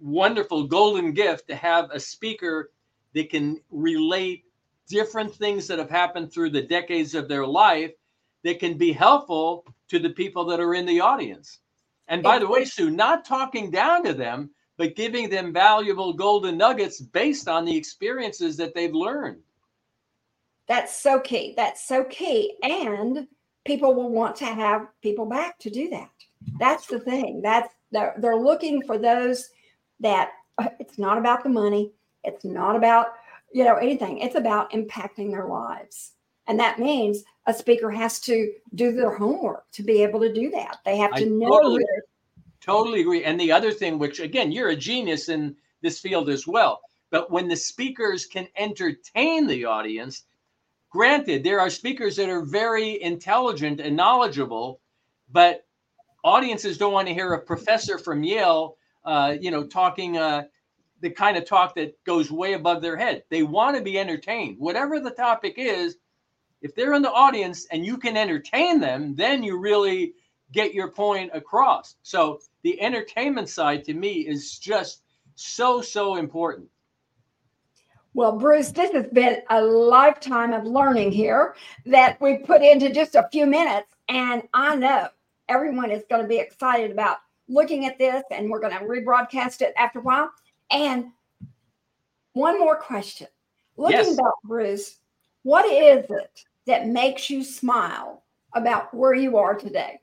wonderful 0.01 0.67
golden 0.67 1.13
gift 1.13 1.47
to 1.49 1.55
have 1.55 1.91
a 1.93 2.01
speaker 2.01 2.73
that 3.15 3.31
can 3.31 3.61
relate 3.71 4.45
different 4.89 5.33
things 5.33 5.69
that 5.69 5.79
have 5.79 5.91
happened 5.91 6.33
through 6.33 6.51
the 6.51 6.63
decades 6.63 7.15
of 7.15 7.29
their 7.29 7.47
life 7.47 7.93
that 8.45 8.61
can 8.61 8.77
be 8.77 8.93
helpful 8.93 9.65
to 9.89 9.99
the 9.99 10.11
people 10.11 10.45
that 10.47 10.61
are 10.61 10.75
in 10.75 10.87
the 10.87 11.01
audience. 11.01 11.59
And 12.09 12.23
by 12.23 12.39
the 12.39 12.49
way, 12.49 12.65
Sue, 12.65 12.91
not 12.91 13.25
talking 13.25 13.71
down 13.71 14.05
to 14.05 14.13
them, 14.13 14.51
but 14.77 14.97
giving 14.97 15.29
them 15.29 15.53
valuable 15.53 16.13
golden 16.13 16.57
nuggets 16.57 17.01
based 17.01 17.49
on 17.49 17.65
the 17.65 17.77
experiences 17.77 18.57
that 18.57 18.75
they've 18.75 18.95
learned. 18.95 19.41
That's 20.67 20.97
so 20.97 21.21
key. 21.21 21.55
That's 21.57 21.87
so 21.87 22.05
key. 22.05 22.55
And 22.63 23.29
people 23.65 23.95
will 23.95 24.11
want 24.11 24.37
to 24.37 24.47
have 24.47 24.87
people 25.03 25.27
back 25.27 25.59
to 25.61 25.71
do 25.71 25.91
that. 25.91 26.11
That's 26.59 26.87
the 26.87 27.01
thing. 27.01 27.43
That's 27.43 27.73
they're, 27.93 28.15
they're 28.19 28.37
looking 28.37 28.83
for 28.83 28.97
those 28.97 29.51
that 30.01 30.31
uh, 30.59 30.69
it's 30.79 30.99
not 30.99 31.19
about 31.19 31.43
the 31.43 31.51
money. 31.51 31.93
It's 32.25 32.45
not 32.45 32.77
about, 32.77 33.09
you 33.53 33.65
know, 33.65 33.77
anything. 33.77 34.19
It's 34.19 34.37
about 34.37 34.73
impacting 34.73 35.31
their 35.31 35.47
lives. 35.47 36.13
And 36.51 36.59
that 36.59 36.81
means 36.81 37.23
a 37.47 37.55
speaker 37.55 37.93
has 37.93 38.19
to 38.23 38.53
do 38.75 38.91
their 38.91 39.15
homework 39.15 39.71
to 39.71 39.85
be 39.85 40.03
able 40.03 40.19
to 40.19 40.33
do 40.33 40.51
that. 40.51 40.79
They 40.85 40.97
have 40.97 41.15
to 41.15 41.23
I 41.23 41.27
know. 41.27 41.49
Totally, 41.49 41.85
totally 42.61 43.01
agree. 43.03 43.23
And 43.23 43.39
the 43.39 43.53
other 43.53 43.71
thing, 43.71 44.01
which 44.01 44.19
again, 44.19 44.51
you're 44.51 44.71
a 44.71 44.77
genius 44.77 45.29
in 45.29 45.55
this 45.81 46.01
field 46.01 46.29
as 46.29 46.49
well. 46.49 46.81
But 47.11 47.31
when 47.31 47.47
the 47.47 47.55
speakers 47.55 48.27
can 48.27 48.49
entertain 48.57 49.47
the 49.47 49.65
audience, 49.65 50.25
granted, 50.91 51.45
there 51.45 51.61
are 51.61 51.71
speakers 51.71 52.17
that 52.17 52.29
are 52.29 52.45
very 52.45 53.01
intelligent 53.01 53.79
and 53.79 53.95
knowledgeable, 53.95 54.81
but 55.31 55.69
audiences 56.25 56.79
don't 56.79 56.93
want 56.93 57.07
to 57.07 57.15
hear 57.15 57.35
a 57.35 57.41
professor 57.41 57.97
from 57.97 58.25
Yale, 58.25 58.77
uh, 59.05 59.37
you 59.41 59.53
know, 59.53 59.65
talking 59.65 60.19
uh, 60.19 60.43
the 61.01 61.11
kind 61.11 61.37
of 61.37 61.45
talk 61.45 61.77
that 61.77 62.03
goes 62.03 62.29
way 62.33 62.55
above 62.55 62.83
their 62.83 62.97
head. 62.97 63.23
They 63.31 63.45
want 63.45 63.77
to 63.77 63.85
be 63.85 64.01
entertained. 64.01 64.57
Whatever 64.59 64.99
the 64.99 65.13
topic 65.13 65.55
is, 65.57 65.95
if 66.63 66.75
they're 66.75 66.95
in 66.95 67.03
the 67.03 67.13
audience 67.13 67.67
and 67.71 67.85
you 67.85 67.97
can 67.97 68.17
entertain 68.17 68.81
them, 68.81 69.15
then 69.15 69.43
you 69.43 69.59
really 69.59 70.15
get 70.53 70.75
your 70.75 70.91
point 70.91 71.31
across. 71.33 71.97
So 72.03 72.41
the 72.63 72.81
entertainment 72.81 73.49
side 73.49 73.85
to 73.85 73.95
me 73.95 74.27
is 74.27 74.59
just 74.59 75.03
so, 75.35 75.81
so 75.81 76.17
important. 76.17 76.69
Well, 78.13 78.33
Bruce, 78.33 78.73
this 78.73 78.93
has 78.93 79.07
been 79.07 79.43
a 79.51 79.63
lifetime 79.63 80.53
of 80.53 80.65
learning 80.65 81.13
here 81.13 81.55
that 81.87 82.21
we 82.21 82.39
put 82.39 82.63
into 82.63 82.93
just 82.93 83.15
a 83.15 83.29
few 83.31 83.47
minutes. 83.47 83.95
And 84.09 84.43
I 84.53 84.75
know 84.75 85.09
everyone 85.49 85.93
is 85.93 86.03
going 86.11 86.23
to 86.23 86.29
be 86.29 86.39
excited 86.39 86.91
about 86.91 87.19
looking 87.49 87.87
at 87.87 87.99
this, 87.99 88.23
and 88.33 88.51
we're 88.51 88.61
going 88.61 88.77
to 88.77 88.85
rebroadcast 88.85 89.61
it 89.63 89.73
after 89.77 90.01
a 90.01 90.03
while. 90.03 90.31
And 90.71 91.13
one 92.33 92.59
more 92.59 92.77
question. 92.77 93.29
Looking 93.77 93.99
yes. 93.99 94.17
back, 94.17 94.33
Bruce, 94.45 94.99
what 95.43 95.65
is 95.65 96.05
it 96.11 96.45
that 96.71 96.87
makes 96.87 97.29
you 97.29 97.43
smile 97.43 98.23
about 98.55 98.95
where 98.95 99.15
you 99.15 99.37
are 99.37 99.55
today? 99.55 99.99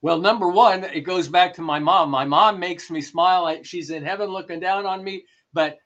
Well, 0.00 0.18
number 0.18 0.48
one, 0.48 0.84
it 0.84 1.02
goes 1.02 1.28
back 1.28 1.52
to 1.54 1.62
my 1.62 1.78
mom. 1.78 2.10
My 2.10 2.24
mom 2.24 2.58
makes 2.58 2.90
me 2.90 3.00
smile. 3.02 3.62
She's 3.62 3.90
in 3.90 4.04
heaven 4.04 4.30
looking 4.30 4.58
down 4.58 4.86
on 4.86 5.04
me, 5.04 5.24
but 5.52 5.76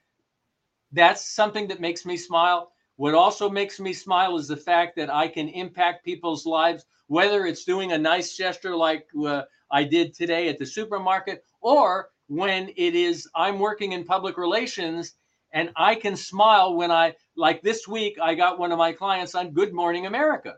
that's 0.92 1.35
something 1.35 1.66
that 1.68 1.81
makes 1.81 2.07
me 2.07 2.16
smile. 2.16 2.72
What 2.96 3.14
also 3.14 3.50
makes 3.50 3.81
me 3.81 3.92
smile 3.92 4.37
is 4.37 4.46
the 4.46 4.57
fact 4.57 4.94
that 4.96 5.12
I 5.12 5.26
can 5.26 5.48
impact 5.48 6.05
people's 6.05 6.46
lives, 6.46 6.85
whether 7.09 7.46
it's 7.46 7.64
doing 7.64 7.92
a 7.92 7.98
nice 7.98 8.37
gesture 8.37 8.76
like 8.76 9.07
uh, 9.26 9.42
I 9.70 9.83
did 9.83 10.14
today 10.14 10.48
at 10.48 10.59
the 10.59 10.66
supermarket, 10.66 11.44
or 11.62 12.11
when 12.28 12.68
it 12.76 12.94
is 12.94 13.28
I'm 13.35 13.59
working 13.59 13.92
in 13.92 14.05
public 14.05 14.37
relations 14.37 15.14
and 15.52 15.70
I 15.76 15.94
can 15.94 16.16
smile 16.16 16.74
when 16.74 16.90
I, 16.90 17.14
like 17.36 17.62
this 17.62 17.86
week, 17.86 18.16
I 18.22 18.34
got 18.34 18.58
one 18.58 18.72
of 18.72 18.78
my 18.78 18.92
clients 18.92 19.34
on 19.34 19.52
Good 19.52 19.72
Morning 19.72 20.06
America. 20.06 20.54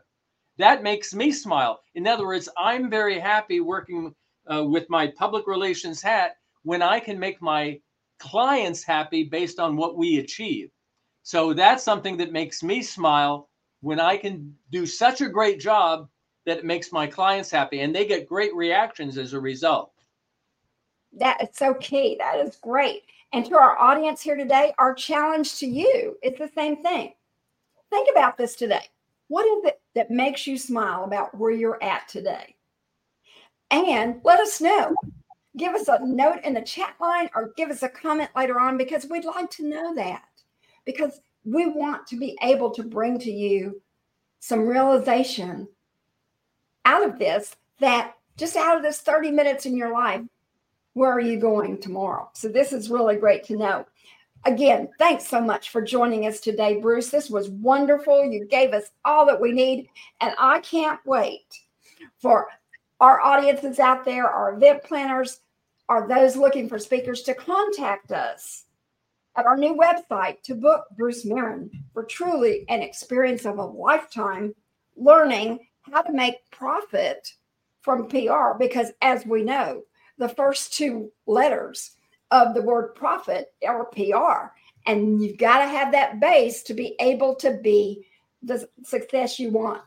That 0.57 0.83
makes 0.83 1.13
me 1.13 1.31
smile. 1.31 1.81
In 1.95 2.07
other 2.07 2.25
words, 2.25 2.47
I'm 2.57 2.89
very 2.89 3.19
happy 3.19 3.59
working 3.59 4.15
uh, 4.51 4.63
with 4.63 4.89
my 4.89 5.07
public 5.17 5.47
relations 5.47 6.01
hat 6.01 6.37
when 6.63 6.81
I 6.81 6.99
can 6.99 7.19
make 7.19 7.41
my 7.41 7.79
clients 8.19 8.83
happy 8.83 9.23
based 9.23 9.59
on 9.59 9.75
what 9.75 9.97
we 9.97 10.19
achieve. 10.19 10.69
So 11.23 11.53
that's 11.53 11.83
something 11.83 12.17
that 12.17 12.31
makes 12.31 12.63
me 12.63 12.81
smile 12.81 13.49
when 13.81 13.99
I 13.99 14.15
can 14.15 14.55
do 14.71 14.85
such 14.85 15.21
a 15.21 15.29
great 15.29 15.59
job 15.59 16.07
that 16.45 16.59
it 16.59 16.65
makes 16.65 16.91
my 16.91 17.07
clients 17.07 17.51
happy 17.51 17.81
and 17.81 17.93
they 17.93 18.05
get 18.05 18.27
great 18.27 18.55
reactions 18.55 19.17
as 19.17 19.33
a 19.33 19.39
result. 19.39 19.91
That 21.17 21.41
is 21.41 21.49
so 21.53 21.73
key. 21.73 22.17
That 22.19 22.39
is 22.39 22.57
great. 22.57 23.03
And 23.35 23.45
to 23.47 23.57
our 23.57 23.77
audience 23.77 24.21
here 24.21 24.37
today, 24.37 24.73
our 24.77 24.93
challenge 24.93 25.59
to 25.59 25.67
you 25.67 26.17
is 26.23 26.37
the 26.39 26.49
same 26.55 26.81
thing. 26.81 27.13
Think 27.89 28.07
about 28.09 28.37
this 28.37 28.55
today. 28.55 28.87
What 29.27 29.45
is 29.45 29.65
it 29.65 29.81
that 29.93 30.09
makes 30.09 30.47
you 30.47 30.57
smile 30.57 31.03
about 31.03 31.37
where 31.37 31.51
you're 31.51 31.83
at 31.83 32.07
today? 32.07 32.55
And 33.71 34.21
let 34.23 34.39
us 34.39 34.61
know 34.61 34.95
give 35.57 35.73
us 35.73 35.87
a 35.87 35.99
note 36.05 36.39
in 36.43 36.53
the 36.53 36.61
chat 36.61 36.95
line 36.99 37.29
or 37.35 37.53
give 37.55 37.69
us 37.69 37.83
a 37.83 37.89
comment 37.89 38.29
later 38.35 38.59
on 38.59 38.77
because 38.77 39.07
we'd 39.09 39.25
like 39.25 39.49
to 39.51 39.67
know 39.67 39.93
that. 39.95 40.23
Because 40.85 41.19
we 41.43 41.65
want 41.65 42.07
to 42.07 42.17
be 42.17 42.37
able 42.41 42.71
to 42.71 42.83
bring 42.83 43.19
to 43.19 43.31
you 43.31 43.81
some 44.39 44.67
realization 44.67 45.67
out 46.85 47.03
of 47.03 47.19
this 47.19 47.55
that 47.79 48.15
just 48.37 48.55
out 48.55 48.77
of 48.77 48.83
this 48.83 49.01
30 49.01 49.31
minutes 49.31 49.65
in 49.65 49.75
your 49.75 49.91
life, 49.91 50.21
where 50.95 51.11
are 51.11 51.21
you 51.21 51.37
going 51.37 51.77
tomorrow? 51.77 52.29
So, 52.33 52.47
this 52.47 52.73
is 52.73 52.89
really 52.89 53.17
great 53.17 53.43
to 53.45 53.55
know. 53.55 53.85
Again, 54.45 54.89
thanks 54.97 55.27
so 55.27 55.41
much 55.41 55.69
for 55.69 55.81
joining 55.81 56.25
us 56.25 56.39
today, 56.39 56.79
Bruce. 56.79 57.09
This 57.09 57.29
was 57.29 57.49
wonderful. 57.49 58.25
You 58.25 58.45
gave 58.45 58.73
us 58.73 58.91
all 59.03 59.25
that 59.27 59.39
we 59.39 59.51
need, 59.51 59.89
and 60.21 60.33
I 60.39 60.59
can't 60.59 60.99
wait 61.05 61.45
for 62.19 62.47
our 62.99 63.21
audiences 63.21 63.79
out 63.79 64.05
there, 64.05 64.29
our 64.29 64.55
event 64.55 64.83
planners, 64.83 65.41
are 65.89 66.07
those 66.07 66.35
looking 66.35 66.69
for 66.69 66.79
speakers 66.79 67.21
to 67.23 67.33
contact 67.33 68.11
us 68.11 68.65
at 69.35 69.45
our 69.45 69.57
new 69.57 69.75
website 69.75 70.41
to 70.43 70.55
book 70.55 70.85
Bruce 70.95 71.25
Merrin 71.25 71.69
for 71.93 72.03
truly 72.03 72.65
an 72.69 72.81
experience 72.81 73.45
of 73.45 73.57
a 73.57 73.65
lifetime 73.65 74.55
learning 74.95 75.59
how 75.81 76.01
to 76.01 76.13
make 76.13 76.49
profit 76.51 77.33
from 77.81 78.07
PR. 78.07 78.57
Because 78.57 78.91
as 79.01 79.25
we 79.25 79.43
know, 79.43 79.83
the 80.17 80.29
first 80.29 80.73
two 80.73 81.11
letters 81.25 81.91
of 82.31 82.53
the 82.53 82.61
word 82.61 82.95
profit 82.95 83.53
are 83.67 83.85
PR. 83.85 84.53
And 84.85 85.21
you've 85.21 85.37
got 85.37 85.59
to 85.59 85.67
have 85.67 85.91
that 85.91 86.19
base 86.19 86.63
to 86.63 86.73
be 86.73 86.95
able 86.99 87.35
to 87.35 87.59
be 87.63 88.05
the 88.43 88.67
success 88.83 89.39
you 89.39 89.49
want. 89.49 89.81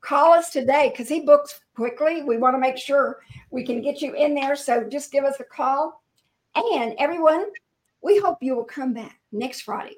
Call 0.00 0.32
us 0.32 0.50
today 0.50 0.90
because 0.90 1.08
he 1.08 1.20
books 1.20 1.60
quickly. 1.76 2.22
We 2.22 2.38
want 2.38 2.54
to 2.54 2.60
make 2.60 2.78
sure 2.78 3.18
we 3.50 3.64
can 3.64 3.82
get 3.82 4.00
you 4.00 4.14
in 4.14 4.34
there. 4.34 4.56
So 4.56 4.84
just 4.84 5.12
give 5.12 5.24
us 5.24 5.40
a 5.40 5.44
call. 5.44 6.02
And 6.54 6.94
everyone, 6.98 7.46
we 8.02 8.18
hope 8.18 8.38
you 8.40 8.56
will 8.56 8.64
come 8.64 8.94
back 8.94 9.20
next 9.30 9.62
Friday, 9.62 9.96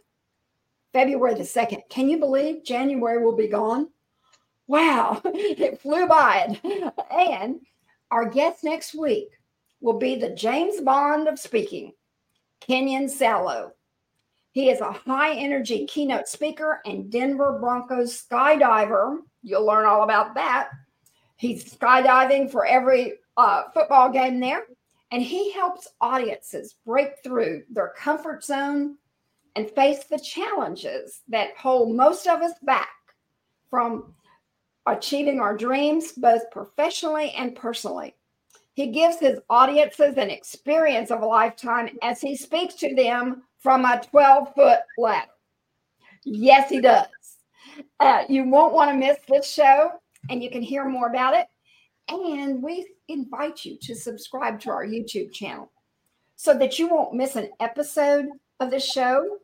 February 0.92 1.34
the 1.34 1.40
2nd. 1.42 1.82
Can 1.88 2.08
you 2.08 2.18
believe 2.18 2.64
January 2.64 3.24
will 3.24 3.36
be 3.36 3.48
gone? 3.48 3.88
Wow, 4.66 5.20
it 5.24 5.80
flew 5.80 6.06
by. 6.06 6.58
And 7.16 7.60
our 8.10 8.28
guest 8.28 8.64
next 8.64 8.94
week 8.94 9.28
will 9.82 9.98
be 9.98 10.14
the 10.14 10.30
James 10.30 10.80
Bond 10.80 11.28
of 11.28 11.38
speaking, 11.38 11.92
Kenyon 12.60 13.08
Salo. 13.08 13.72
He 14.52 14.70
is 14.70 14.80
a 14.80 14.92
high 14.92 15.34
energy 15.34 15.86
keynote 15.86 16.28
speaker 16.28 16.80
and 16.86 17.10
Denver 17.10 17.58
Broncos 17.58 18.22
skydiver. 18.22 19.18
You'll 19.42 19.66
learn 19.66 19.86
all 19.86 20.04
about 20.04 20.34
that. 20.34 20.70
He's 21.36 21.74
skydiving 21.74 22.50
for 22.50 22.64
every 22.64 23.14
uh, 23.36 23.64
football 23.74 24.10
game 24.10 24.38
there, 24.38 24.64
and 25.10 25.22
he 25.22 25.52
helps 25.52 25.88
audiences 26.00 26.76
break 26.86 27.22
through 27.24 27.64
their 27.70 27.92
comfort 27.96 28.44
zone 28.44 28.96
and 29.56 29.70
face 29.70 30.04
the 30.04 30.18
challenges 30.18 31.22
that 31.28 31.56
hold 31.58 31.96
most 31.96 32.26
of 32.26 32.40
us 32.42 32.52
back 32.62 32.90
from 33.68 34.14
achieving 34.86 35.40
our 35.40 35.56
dreams, 35.56 36.12
both 36.12 36.50
professionally 36.50 37.32
and 37.32 37.56
personally. 37.56 38.14
He 38.74 38.86
gives 38.88 39.18
his 39.18 39.38
audiences 39.50 40.16
an 40.16 40.30
experience 40.30 41.10
of 41.10 41.22
a 41.22 41.26
lifetime 41.26 41.98
as 42.02 42.20
he 42.20 42.36
speaks 42.36 42.74
to 42.76 42.94
them 42.94 43.42
from 43.58 43.84
a 43.84 44.00
12 44.10 44.54
foot 44.54 44.78
ladder. 44.96 45.30
Yes, 46.24 46.70
he 46.70 46.80
does. 46.80 47.06
Uh, 48.00 48.24
you 48.28 48.48
won't 48.48 48.74
want 48.74 48.90
to 48.90 48.96
miss 48.96 49.18
this 49.28 49.50
show, 49.50 49.90
and 50.30 50.42
you 50.42 50.50
can 50.50 50.62
hear 50.62 50.84
more 50.88 51.08
about 51.08 51.34
it. 51.34 51.46
And 52.08 52.62
we 52.62 52.86
invite 53.08 53.64
you 53.64 53.76
to 53.82 53.94
subscribe 53.94 54.60
to 54.60 54.70
our 54.70 54.86
YouTube 54.86 55.32
channel 55.32 55.70
so 56.36 56.56
that 56.58 56.78
you 56.78 56.88
won't 56.88 57.14
miss 57.14 57.36
an 57.36 57.50
episode 57.60 58.26
of 58.60 58.70
the 58.70 58.80
show. 58.80 59.38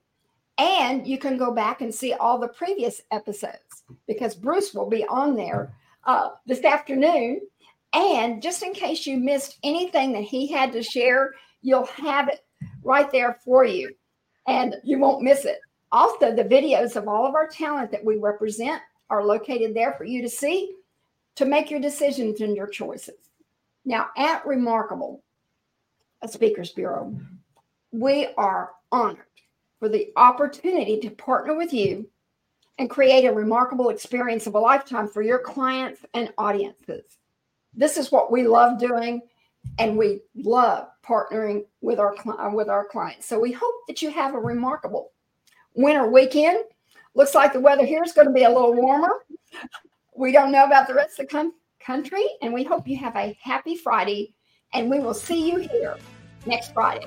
And 0.59 1.07
you 1.07 1.19
can 1.19 1.37
go 1.37 1.53
back 1.53 1.83
and 1.83 1.95
see 1.95 2.14
all 2.14 2.38
the 2.38 2.49
previous 2.49 3.01
episodes 3.12 3.85
because 4.09 4.35
Bruce 4.35 4.75
will 4.75 4.88
be 4.88 5.07
on 5.07 5.37
there 5.37 5.73
uh, 6.05 6.31
this 6.47 6.64
afternoon. 6.64 7.41
And 7.94 8.42
just 8.42 8.62
in 8.62 8.72
case 8.72 9.07
you 9.07 9.16
missed 9.18 9.59
anything 9.62 10.12
that 10.12 10.24
he 10.24 10.46
had 10.46 10.72
to 10.72 10.83
share, 10.83 11.35
you'll 11.62 11.87
have 11.87 12.29
it 12.29 12.40
right 12.83 13.11
there 13.11 13.38
for 13.44 13.64
you 13.64 13.94
and 14.46 14.77
you 14.85 14.98
won't 14.98 15.22
miss 15.22 15.44
it. 15.44 15.61
Also, 15.90 16.35
the 16.35 16.44
videos 16.44 16.96
of 16.96 17.09
all 17.09 17.27
of 17.27 17.35
our 17.35 17.48
talent 17.48 17.90
that 17.92 18.05
we 18.05 18.16
represent 18.16 18.83
are 19.11 19.24
located 19.24 19.74
there 19.74 19.94
for 19.94 20.05
you 20.05 20.20
to 20.22 20.29
see 20.29 20.74
to 21.37 21.46
make 21.46 21.70
your 21.70 21.81
decisions 21.81 22.40
and 22.40 22.57
your 22.57 22.66
choices. 22.66 23.31
Now, 23.85 24.09
at 24.16 24.46
Remarkable, 24.46 25.22
a 26.20 26.29
Speakers 26.29 26.72
Bureau, 26.72 27.18
we 27.92 28.29
are 28.37 28.72
honored 28.92 29.24
for 29.79 29.88
the 29.88 30.12
opportunity 30.16 30.98
to 31.01 31.11
partner 31.11 31.55
with 31.55 31.72
you 31.72 32.09
and 32.79 32.90
create 32.90 33.24
a 33.24 33.33
remarkable 33.33 33.88
experience 33.88 34.46
of 34.46 34.55
a 34.55 34.59
lifetime 34.59 35.09
for 35.09 35.22
your 35.22 35.38
clients 35.38 36.05
and 36.14 36.33
audiences. 36.37 37.18
This 37.79 37.97
is 37.97 38.11
what 38.11 38.33
we 38.33 38.47
love 38.47 38.81
doing, 38.81 39.23
and 39.79 39.97
we 39.97 40.23
love 40.35 40.88
partnering 41.07 41.64
with 41.81 42.01
our 42.01 42.12
uh, 42.27 42.51
with 42.53 42.69
our 42.69 42.85
clients. 42.85 43.29
So 43.29 43.38
we 43.38 43.53
hope 43.53 43.75
that 43.87 44.03
you 44.03 44.11
have 44.11 44.35
a 44.35 44.38
remarkable 44.38 45.12
winter 45.75 46.11
weekend. 46.11 46.64
Looks 47.14 47.37
like 47.37 47.53
the 47.53 47.61
weather 47.61 47.87
here 47.87 48.03
is 48.03 48.12
going 48.12 48.27
to 48.27 48.33
be 48.33 48.43
a 48.43 48.49
little 48.49 48.75
warmer. 48.75 49.25
We 50.17 50.33
don't 50.33 50.51
know 50.51 50.64
about 50.64 50.88
the 50.88 50.95
rest 50.95 51.21
of 51.21 51.29
the 51.29 51.53
country, 51.79 52.25
and 52.43 52.53
we 52.53 52.64
hope 52.64 52.88
you 52.88 52.97
have 52.99 53.14
a 53.14 53.38
happy 53.41 53.77
Friday. 53.77 54.35
And 54.75 54.91
we 54.91 54.99
will 54.99 55.14
see 55.14 55.49
you 55.49 55.59
here 55.59 55.97
next 56.47 56.75
Friday. 56.75 57.07